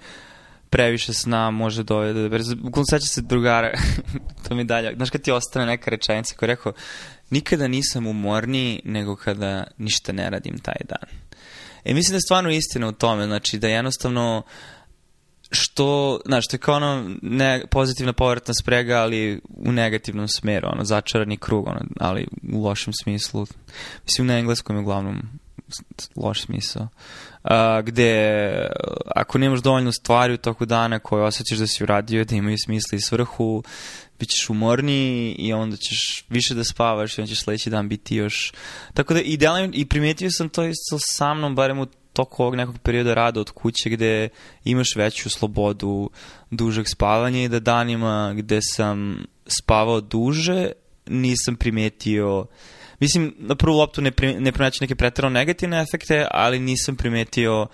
previše 0.70 1.12
sna 1.12 1.51
može 1.51 1.83
dovede. 1.83 2.38
Bukvalno 2.57 2.85
seća 2.90 3.07
se 3.07 3.22
drugara, 3.22 3.72
to 4.48 4.55
mi 4.55 4.64
dalje. 4.64 4.94
Znaš 4.96 5.11
kad 5.11 5.22
ti 5.22 5.33
ostane 5.33 5.66
neka 5.66 5.90
rečenica 5.90 6.35
koja 6.37 6.46
je 6.46 6.55
rekao, 6.55 6.72
nikada 7.31 7.68
nisam 7.68 8.07
umorniji 8.07 8.81
nego 8.85 9.16
kada 9.16 9.64
ništa 9.79 10.12
ne 10.12 10.31
radim 10.31 10.59
taj 10.59 10.77
dan. 10.88 11.18
E 11.85 11.94
mislim 11.94 12.12
da 12.12 12.16
je 12.16 12.20
stvarno 12.20 12.51
istina 12.51 12.88
u 12.88 12.92
tome, 12.92 13.27
znači 13.27 13.59
da 13.59 13.68
jednostavno 13.68 14.42
što, 15.51 16.20
znaš, 16.27 16.48
to 16.48 16.55
je 16.57 16.61
kao 16.61 16.77
ono 16.77 17.11
ne, 17.22 17.64
pozitivna 17.70 18.12
povratna 18.12 18.55
sprega, 18.55 18.96
ali 18.96 19.40
u 19.48 19.72
negativnom 19.72 20.29
smeru, 20.29 20.68
ono, 20.72 20.85
začarani 20.85 21.37
krug, 21.37 21.66
ono, 21.66 21.81
ali 22.01 22.27
u 22.53 22.64
lošem 22.64 22.92
smislu. 23.03 23.46
Mislim, 24.05 24.27
na 24.27 24.38
engleskom 24.38 24.77
je 24.77 24.81
uglavnom 24.81 25.22
loš 26.17 26.43
smisao. 26.43 26.89
Uh, 27.45 27.51
gde 27.85 28.51
ako 29.17 29.39
nemaš 29.39 29.61
dovoljno 29.61 29.93
stvari 29.93 30.35
u 30.35 30.37
toku 30.37 30.67
dana 30.67 30.99
koje 30.99 31.25
osjećaš 31.25 31.59
da 31.59 31.67
si 31.67 31.83
uradio, 31.83 32.25
da 32.25 32.35
imaju 32.35 32.57
smisla 32.65 32.97
i 32.97 33.01
svrhu, 33.01 33.63
bit 34.19 34.29
ćeš 34.29 34.51
umorniji 34.51 35.35
i 35.39 35.53
onda 35.53 35.77
ćeš 35.77 36.25
više 36.29 36.55
da 36.55 36.65
spavaš 36.65 37.19
i 37.19 37.21
onda 37.21 37.29
ćeš 37.29 37.43
sledeći 37.43 37.71
dan 37.71 37.89
biti 37.89 38.17
još... 38.17 38.53
Tako 38.95 39.15
da 39.15 39.21
idealno 39.21 39.71
i 39.73 39.89
primetio 39.89 40.31
sam 40.31 40.49
to 40.49 40.65
isto 40.65 40.99
sa 40.99 41.35
mnom, 41.35 41.55
barem 41.55 41.79
u 41.79 41.87
toku 42.13 42.43
ovog 42.43 42.57
nekog 42.57 42.79
perioda 42.79 43.15
rada 43.15 43.41
od 43.41 43.51
kuće 43.51 43.91
gde 43.91 44.29
imaš 44.65 44.97
veću 44.97 45.31
slobodu 45.31 46.11
dužeg 46.51 46.89
spavanja 46.89 47.43
i 47.43 47.49
da 47.49 47.61
danima 47.61 48.35
gde 48.37 48.59
sam 48.63 49.25
spavao 49.47 50.01
duže 50.01 50.73
nisam 51.07 51.57
primetio 51.57 52.47
mislim 53.03 53.35
na 53.38 53.55
prvu 53.55 53.77
loptu 53.77 54.03
ne, 54.03 54.11
pri, 54.11 54.41
ne 54.41 54.53
primeću 54.53 54.79
neke 54.81 54.95
pretrano 54.95 55.31
negativne 55.31 55.83
efekte, 55.83 56.27
ali 56.31 56.59
nisam 56.59 56.97
primetio 56.97 57.67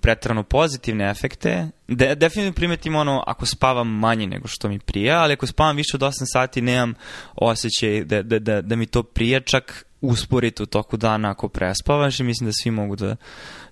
pretrano 0.00 0.42
pozitivne 0.42 1.10
efekte. 1.10 1.68
De, 1.88 2.14
definitivno 2.14 2.52
primetim 2.52 2.96
ono 2.96 3.24
ako 3.26 3.46
spavam 3.46 3.88
manje 3.88 4.26
nego 4.26 4.48
što 4.48 4.68
mi 4.68 4.78
prija, 4.78 5.18
ali 5.18 5.32
ako 5.32 5.46
spavam 5.46 5.76
više 5.76 5.96
od 5.96 6.00
8 6.00 6.12
sati 6.32 6.62
nemam 6.62 6.94
osjećaj 7.34 8.04
da, 8.04 8.22
da, 8.22 8.38
da, 8.38 8.60
da 8.62 8.76
mi 8.76 8.86
to 8.86 9.02
prija, 9.02 9.40
čak 9.40 9.86
usporiti 10.00 10.62
u 10.62 10.66
toku 10.66 10.96
dana 10.96 11.30
ako 11.30 11.48
prespavaš 11.48 12.20
i 12.20 12.24
mislim 12.24 12.48
da 12.48 12.52
svi 12.62 12.70
mogu 12.70 12.96
da 12.96 13.16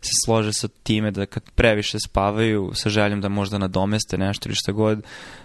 se 0.01 0.11
slože 0.25 0.53
sa 0.53 0.69
time 0.83 1.11
da 1.11 1.27
kad 1.27 1.51
previše 1.51 1.99
spavaju 2.07 2.71
sa 2.75 2.89
željom 2.89 3.21
da 3.21 3.29
možda 3.29 3.59
nadomeste 3.59 4.19
nešto 4.19 4.49
ili 4.49 4.57
šta 4.57 4.73
god, 4.73 5.03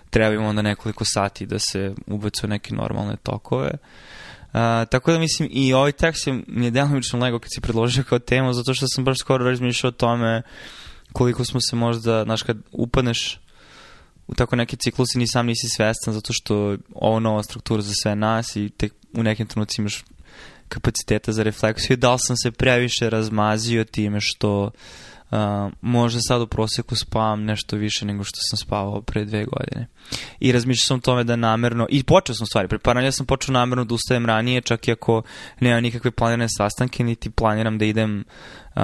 treba 0.10 0.36
im 0.36 0.46
onda 0.46 0.62
nekoliko 0.62 1.06
sati 1.06 1.46
da 1.46 1.60
se 1.60 1.94
ubacu 2.06 2.48
neke 2.48 2.76
normalne 2.76 3.16
tokove. 3.24 3.72
Uh, 3.74 3.80
tako 4.90 5.12
da 5.12 5.20
mislim 5.20 5.50
i 5.52 5.74
ovaj 5.74 5.92
tekst 5.92 6.28
je, 6.28 6.44
mi 6.48 6.66
je 6.66 6.72
delimično 6.72 7.20
lego 7.20 7.40
kad 7.40 7.50
si 7.56 7.62
predložio 7.62 8.04
kao 8.04 8.20
temu 8.20 8.54
zato 8.54 8.74
što 8.74 8.88
sam 8.88 9.04
baš 9.04 9.18
skoro 9.20 9.46
razmišljao 9.46 9.90
o 9.90 9.92
tome 9.92 10.42
koliko 11.14 11.46
smo 11.46 11.60
se 11.62 11.76
možda, 11.76 12.24
znaš 12.24 12.44
kad 12.44 12.58
upadneš 12.72 13.40
u 14.28 14.36
tako 14.36 14.56
neke 14.56 14.76
ciklusi 14.76 15.18
ni 15.18 15.28
sam 15.28 15.46
nisi 15.46 15.68
svestan 15.70 16.14
zato 16.14 16.34
što 16.34 16.78
ovo 16.96 17.20
nova 17.20 17.44
struktura 17.44 17.82
za 17.82 17.94
sve 18.04 18.16
nas 18.16 18.56
i 18.56 18.70
tek 18.70 18.94
u 19.14 19.24
nekim 19.24 19.48
trenucima 19.48 19.84
imaš 19.84 20.04
kapaciteta 20.68 21.32
za 21.32 21.44
refleksiju. 21.44 21.98
Da 21.98 22.14
li 22.14 22.20
sam 22.20 22.38
se 22.38 22.52
previše 22.52 23.10
razmazio 23.10 23.84
time 23.84 24.22
što 24.22 24.72
možda 25.82 26.20
sad 26.22 26.42
u 26.42 26.48
proseku 26.48 26.96
spavam 26.96 27.44
nešto 27.44 27.76
više 27.76 28.06
nego 28.06 28.24
što 28.24 28.38
sam 28.50 28.58
spavao 28.58 29.02
pre 29.02 29.26
dve 29.26 29.46
godine. 29.46 29.88
I 30.40 30.52
razmišljao 30.52 30.88
sam 30.88 30.98
o 30.98 31.02
tome 31.02 31.24
da 31.24 31.36
namerno, 31.36 31.88
i 31.90 32.04
počeo 32.04 32.36
sam 32.36 32.48
stvari, 32.48 32.68
pre 32.68 32.80
par 32.80 33.14
sam 33.14 33.26
počeo 33.26 33.54
namerno 33.54 33.86
da 33.86 33.96
ustajem 33.96 34.26
ranije, 34.26 34.62
čak 34.62 34.88
i 34.88 34.92
ako 34.92 35.22
nema 35.60 35.80
nikakve 35.80 36.12
planirane 36.12 36.48
sastanke, 36.58 37.04
niti 37.04 37.30
planiram 37.30 37.78
da 37.78 37.86
idem 37.86 38.24
uh, 38.76 38.82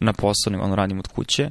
na 0.00 0.12
posao, 0.12 0.50
nego 0.50 0.64
ono 0.64 0.76
radim 0.76 0.98
od 0.98 1.08
kuće. 1.08 1.50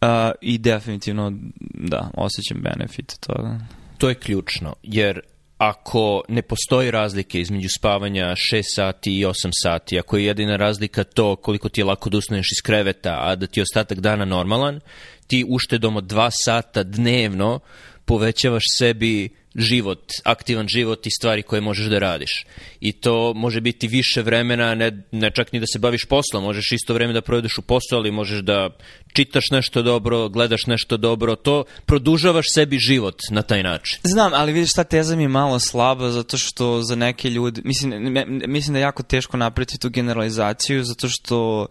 Uh, 0.00 0.08
I 0.40 0.58
definitivno, 0.58 1.32
da, 1.74 2.10
osjećam 2.14 2.62
benefit 2.62 3.20
toga. 3.20 3.58
To 3.98 4.08
je 4.08 4.14
ključno, 4.14 4.74
jer 4.82 5.20
ako 5.58 6.22
ne 6.28 6.42
postoji 6.42 6.90
razlike 6.90 7.40
između 7.40 7.68
spavanja 7.68 8.24
6 8.24 8.62
sati 8.74 9.18
i 9.18 9.24
8 9.24 9.50
sati, 9.62 9.98
ako 9.98 10.16
je 10.16 10.24
jedina 10.24 10.56
razlika 10.56 11.04
to 11.04 11.36
koliko 11.36 11.68
ti 11.68 11.80
je 11.80 11.84
lako 11.84 12.10
da 12.10 12.18
usneš 12.18 12.52
iz 12.52 12.62
kreveta, 12.62 13.18
a 13.20 13.36
da 13.36 13.46
ti 13.46 13.60
je 13.60 13.62
ostatak 13.62 14.00
dana 14.00 14.24
normalan, 14.24 14.80
ti 15.26 15.46
uštedom 15.48 15.96
od 15.96 16.04
2 16.04 16.30
sata 16.44 16.82
dnevno 16.82 17.60
povećavaš 18.04 18.62
sebi 18.78 19.28
život, 19.56 20.12
aktivan 20.24 20.68
život 20.68 21.06
i 21.06 21.10
stvari 21.10 21.42
koje 21.42 21.60
možeš 21.60 21.86
da 21.86 21.98
radiš. 21.98 22.46
I 22.80 22.92
to 22.92 23.32
može 23.34 23.60
biti 23.60 23.88
više 23.88 24.22
vremena, 24.22 24.74
ne, 24.74 25.02
ne 25.12 25.30
čak 25.30 25.52
ni 25.52 25.60
da 25.60 25.66
se 25.66 25.78
baviš 25.78 26.04
poslom, 26.04 26.42
možeš 26.42 26.72
isto 26.72 26.94
vreme 26.94 27.12
da 27.12 27.22
provedeš 27.22 27.58
u 27.58 27.62
poslu, 27.62 27.98
ali 27.98 28.10
možeš 28.10 28.40
da 28.40 28.70
čitaš 29.12 29.50
nešto 29.50 29.82
dobro, 29.82 30.28
gledaš 30.28 30.66
nešto 30.66 30.96
dobro, 30.96 31.36
to 31.36 31.64
produžavaš 31.86 32.46
sebi 32.54 32.78
život 32.78 33.18
na 33.30 33.42
taj 33.42 33.62
način. 33.62 33.98
Znam, 34.02 34.32
ali 34.34 34.52
vidiš 34.52 34.72
ta 34.72 34.84
teza 34.84 35.16
mi 35.16 35.22
je 35.22 35.28
malo 35.28 35.58
slaba 35.58 36.10
zato 36.10 36.38
što 36.38 36.82
za 36.82 36.96
neke 36.96 37.30
ljudi, 37.30 37.62
mislim, 37.64 38.16
mislim 38.46 38.72
da 38.72 38.78
je 38.78 38.82
jako 38.82 39.02
teško 39.02 39.36
napraviti 39.36 39.78
tu 39.78 39.90
generalizaciju 39.90 40.84
zato 40.84 41.08
što 41.08 41.66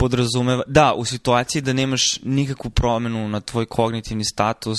podrazumeva, 0.00 0.62
da, 0.66 0.94
u 0.94 1.04
situaciji 1.04 1.62
da 1.62 1.72
nemaš 1.72 2.02
nikakvu 2.22 2.70
promenu 2.70 3.28
na 3.28 3.40
tvoj 3.40 3.66
kognitivni 3.66 4.24
status 4.24 4.78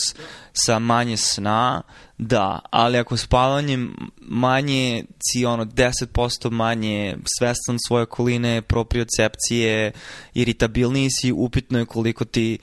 sa 0.53 0.79
manje 0.79 1.17
sna, 1.17 1.81
da, 2.17 2.59
ali 2.69 2.97
ako 2.97 3.17
spavanjem 3.17 3.95
manje 4.21 5.05
si 5.31 5.45
ono 5.45 5.65
10% 5.65 6.51
manje 6.51 7.17
svestan 7.37 7.77
svoje 7.87 8.03
okoline, 8.03 8.61
propriocepcije, 8.61 9.91
iritabilniji 10.33 11.09
si, 11.09 11.31
upitno 11.31 11.79
je 11.79 11.85
koliko 11.85 12.25
ti 12.25 12.57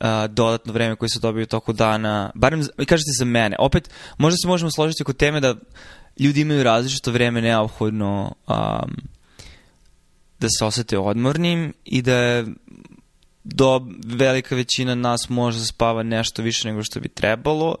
uh, 0.00 0.06
dodatno 0.28 0.72
vreme 0.72 0.96
koje 0.96 1.08
se 1.08 1.20
dobiju 1.20 1.46
toku 1.46 1.72
dana, 1.72 2.30
barem, 2.34 2.66
kažete 2.86 3.10
za 3.18 3.24
mene, 3.24 3.56
opet, 3.58 3.90
možda 4.18 4.36
se 4.36 4.48
možemo 4.48 4.70
složiti 4.70 5.02
oko 5.02 5.12
teme 5.12 5.40
da 5.40 5.54
ljudi 6.18 6.40
imaju 6.40 6.62
različito 6.62 7.10
vreme 7.10 7.40
neophodno 7.40 8.34
um, 8.48 9.14
da 10.44 10.48
se 10.58 10.64
osete 10.64 10.98
odmornim 10.98 11.72
i 11.84 12.02
da 12.02 12.16
je 12.16 12.44
do 13.44 13.86
velika 14.06 14.54
većina 14.54 14.94
nas 14.94 15.28
može 15.28 15.58
da 15.58 15.64
spava 15.64 16.02
nešto 16.02 16.42
više 16.42 16.68
nego 16.68 16.82
što 16.82 17.00
bi 17.00 17.08
trebalo, 17.08 17.76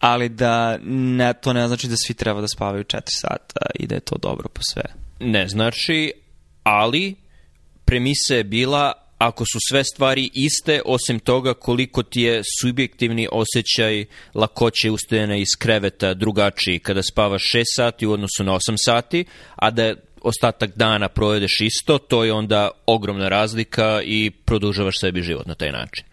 ali 0.00 0.28
da 0.28 0.78
ne, 0.86 1.34
to 1.34 1.52
ne 1.52 1.68
znači 1.68 1.88
da 1.88 1.96
svi 1.96 2.14
treba 2.14 2.40
da 2.40 2.48
spavaju 2.48 2.84
4 2.84 3.00
sata 3.06 3.66
i 3.74 3.86
da 3.86 3.94
je 3.94 4.00
to 4.00 4.16
dobro 4.22 4.48
po 4.48 4.60
sve. 4.72 4.82
Ne 5.20 5.48
znači, 5.48 6.12
ali 6.62 7.14
premisa 7.84 8.34
je 8.34 8.44
bila 8.44 8.92
ako 9.18 9.44
su 9.44 9.58
sve 9.68 9.84
stvari 9.84 10.30
iste, 10.34 10.82
osim 10.84 11.18
toga 11.18 11.54
koliko 11.54 12.02
ti 12.02 12.22
je 12.22 12.42
subjektivni 12.60 13.28
osjećaj 13.32 14.04
lakoće 14.34 14.90
ustajanja 14.90 15.36
iz 15.36 15.48
kreveta 15.58 16.14
drugačiji 16.14 16.78
kada 16.78 17.02
spavaš 17.02 17.42
6 17.54 17.62
sati 17.76 18.06
u 18.06 18.12
odnosu 18.12 18.44
na 18.44 18.52
8 18.52 18.58
sati, 18.84 19.24
a 19.56 19.70
da 19.70 19.94
ostatak 20.24 20.70
dana 20.76 21.08
provedeš 21.08 21.60
isto, 21.60 21.98
to 21.98 22.24
je 22.24 22.32
onda 22.32 22.70
ogromna 22.86 23.28
razlika 23.28 24.00
i 24.04 24.30
produžavaš 24.30 24.94
sebi 25.00 25.22
život 25.22 25.46
na 25.46 25.54
taj 25.54 25.72
način. 25.72 26.04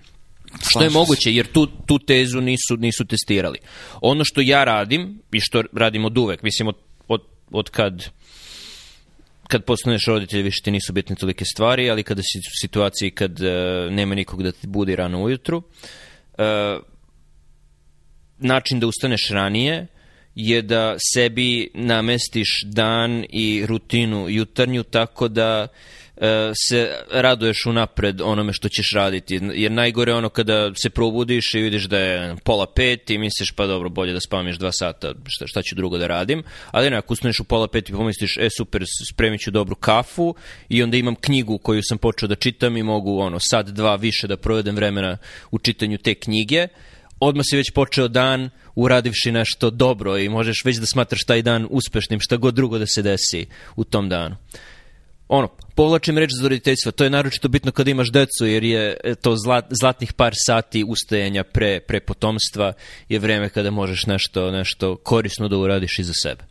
Što 0.69 0.84
je 0.84 0.89
moguće, 0.89 1.34
jer 1.34 1.52
tu, 1.52 1.67
tu 1.86 2.00
tezu 2.00 2.41
nisu, 2.41 2.78
nisu 2.78 3.06
testirali. 3.06 3.60
Ono 4.02 4.24
što 4.26 4.41
ja 4.41 4.63
radim, 4.63 5.21
i 5.32 5.39
što 5.39 5.63
radim 5.74 6.06
od 6.06 6.17
uvek, 6.17 6.43
mislim 6.43 6.67
od, 6.67 6.76
od, 7.08 7.21
od 7.52 7.69
kad 7.69 8.12
kad 9.47 9.63
postaneš 9.63 10.06
roditelj 10.08 10.41
više 10.41 10.62
ti 10.63 10.71
nisu 10.71 10.93
bitne 10.93 11.15
tolike 11.15 11.45
stvari, 11.45 11.89
ali 11.89 12.04
kada 12.04 12.21
si 12.21 12.39
u 12.39 12.58
situaciji 12.62 13.12
kad 13.12 13.32
uh, 13.32 13.47
nema 13.91 14.15
nikog 14.15 14.43
da 14.43 14.52
ti 14.52 14.67
budi 14.67 14.95
rano 14.95 15.24
ujutru, 15.24 15.58
uh, 15.58 15.63
način 18.38 18.80
da 18.80 18.88
ustaneš 18.88 19.30
ranije 19.30 19.88
je 20.36 20.62
da 20.62 20.96
sebi 21.13 21.70
namestiš 21.74 22.63
dan 22.65 23.26
i 23.30 23.65
rutinu 23.65 24.30
jutarnju 24.30 24.84
tako 24.84 25.28
da 25.28 25.67
e, 26.17 26.52
se 26.67 26.91
raduješ 27.12 27.65
unapred 27.65 28.22
onome 28.22 28.54
što 28.54 28.70
ćeš 28.70 28.91
raditi. 28.96 29.39
Jer 29.54 29.72
najgore 29.72 30.13
ono 30.13 30.30
kada 30.30 30.72
se 30.76 30.89
probudiš 30.89 31.54
i 31.54 31.62
vidiš 31.62 31.84
da 31.84 32.00
je 32.00 32.36
pola 32.44 32.65
pet 32.76 33.10
i 33.10 33.17
misliš 33.17 33.52
pa 33.52 33.65
dobro, 33.65 33.89
bolje 33.89 34.13
da 34.13 34.20
spamiš 34.20 34.58
dva 34.58 34.72
sata, 34.72 35.13
šta, 35.28 35.48
šta 35.48 35.62
ću 35.62 35.76
drugo 35.76 35.98
da 35.98 36.08
radim. 36.08 36.44
Ali 36.72 36.89
ne, 36.89 36.98
ako 36.98 37.13
ustaneš 37.13 37.39
u 37.39 37.44
pola 37.44 37.67
pet 37.67 37.89
i 37.89 37.94
pomisliš, 37.94 38.38
e 38.38 38.48
super, 38.58 38.84
spremit 39.13 39.41
ću 39.41 39.52
dobru 39.52 39.76
kafu 39.76 40.36
i 40.70 40.84
onda 40.84 40.98
imam 40.98 41.15
knjigu 41.15 41.58
koju 41.58 41.82
sam 41.84 41.98
počeo 41.98 42.28
da 42.28 42.36
čitam 42.36 42.78
i 42.78 42.84
mogu 42.84 43.20
ono 43.20 43.38
sad 43.39 43.70
dva 43.70 43.96
više 43.96 44.28
da 44.28 44.38
provedem 44.38 44.76
vremena 44.76 45.17
u 45.52 45.60
čitanju 45.60 45.98
te 45.98 46.15
knjige, 46.15 46.67
odmah 47.21 47.43
si 47.49 47.57
već 47.57 47.71
počeo 47.71 48.07
dan 48.07 48.49
uradivši 48.75 49.31
nešto 49.31 49.69
dobro 49.69 50.17
i 50.17 50.29
možeš 50.29 50.65
već 50.65 50.77
da 50.77 50.86
smatraš 50.86 51.23
taj 51.23 51.41
dan 51.41 51.67
uspešnim, 51.69 52.19
šta 52.19 52.38
god 52.38 52.53
drugo 52.53 52.77
da 52.77 52.88
se 52.88 53.01
desi 53.01 53.45
u 53.75 53.84
tom 53.84 54.10
danu. 54.10 54.36
Ono, 55.27 55.47
povlačim 55.75 56.17
reč 56.17 56.29
za 56.34 56.43
roditeljstvo, 56.43 56.91
to 56.91 57.03
je 57.03 57.10
naročito 57.10 57.47
bitno 57.47 57.71
kada 57.71 57.91
imaš 57.91 58.12
decu, 58.12 58.45
jer 58.45 58.63
je 58.63 58.97
e, 59.03 59.15
to 59.15 59.36
zlat, 59.36 59.65
zlatnih 59.69 60.13
par 60.13 60.34
sati 60.36 60.84
ustajanja 60.88 61.43
pre, 61.43 61.79
pre 61.79 61.99
potomstva 61.99 62.73
je 63.10 63.19
vreme 63.19 63.49
kada 63.49 63.71
možeš 63.71 64.05
nešto, 64.05 64.51
nešto 64.51 64.95
korisno 64.95 65.47
da 65.47 65.57
uradiš 65.57 65.99
i 65.99 66.03
za 66.03 66.13
sebe. 66.23 66.51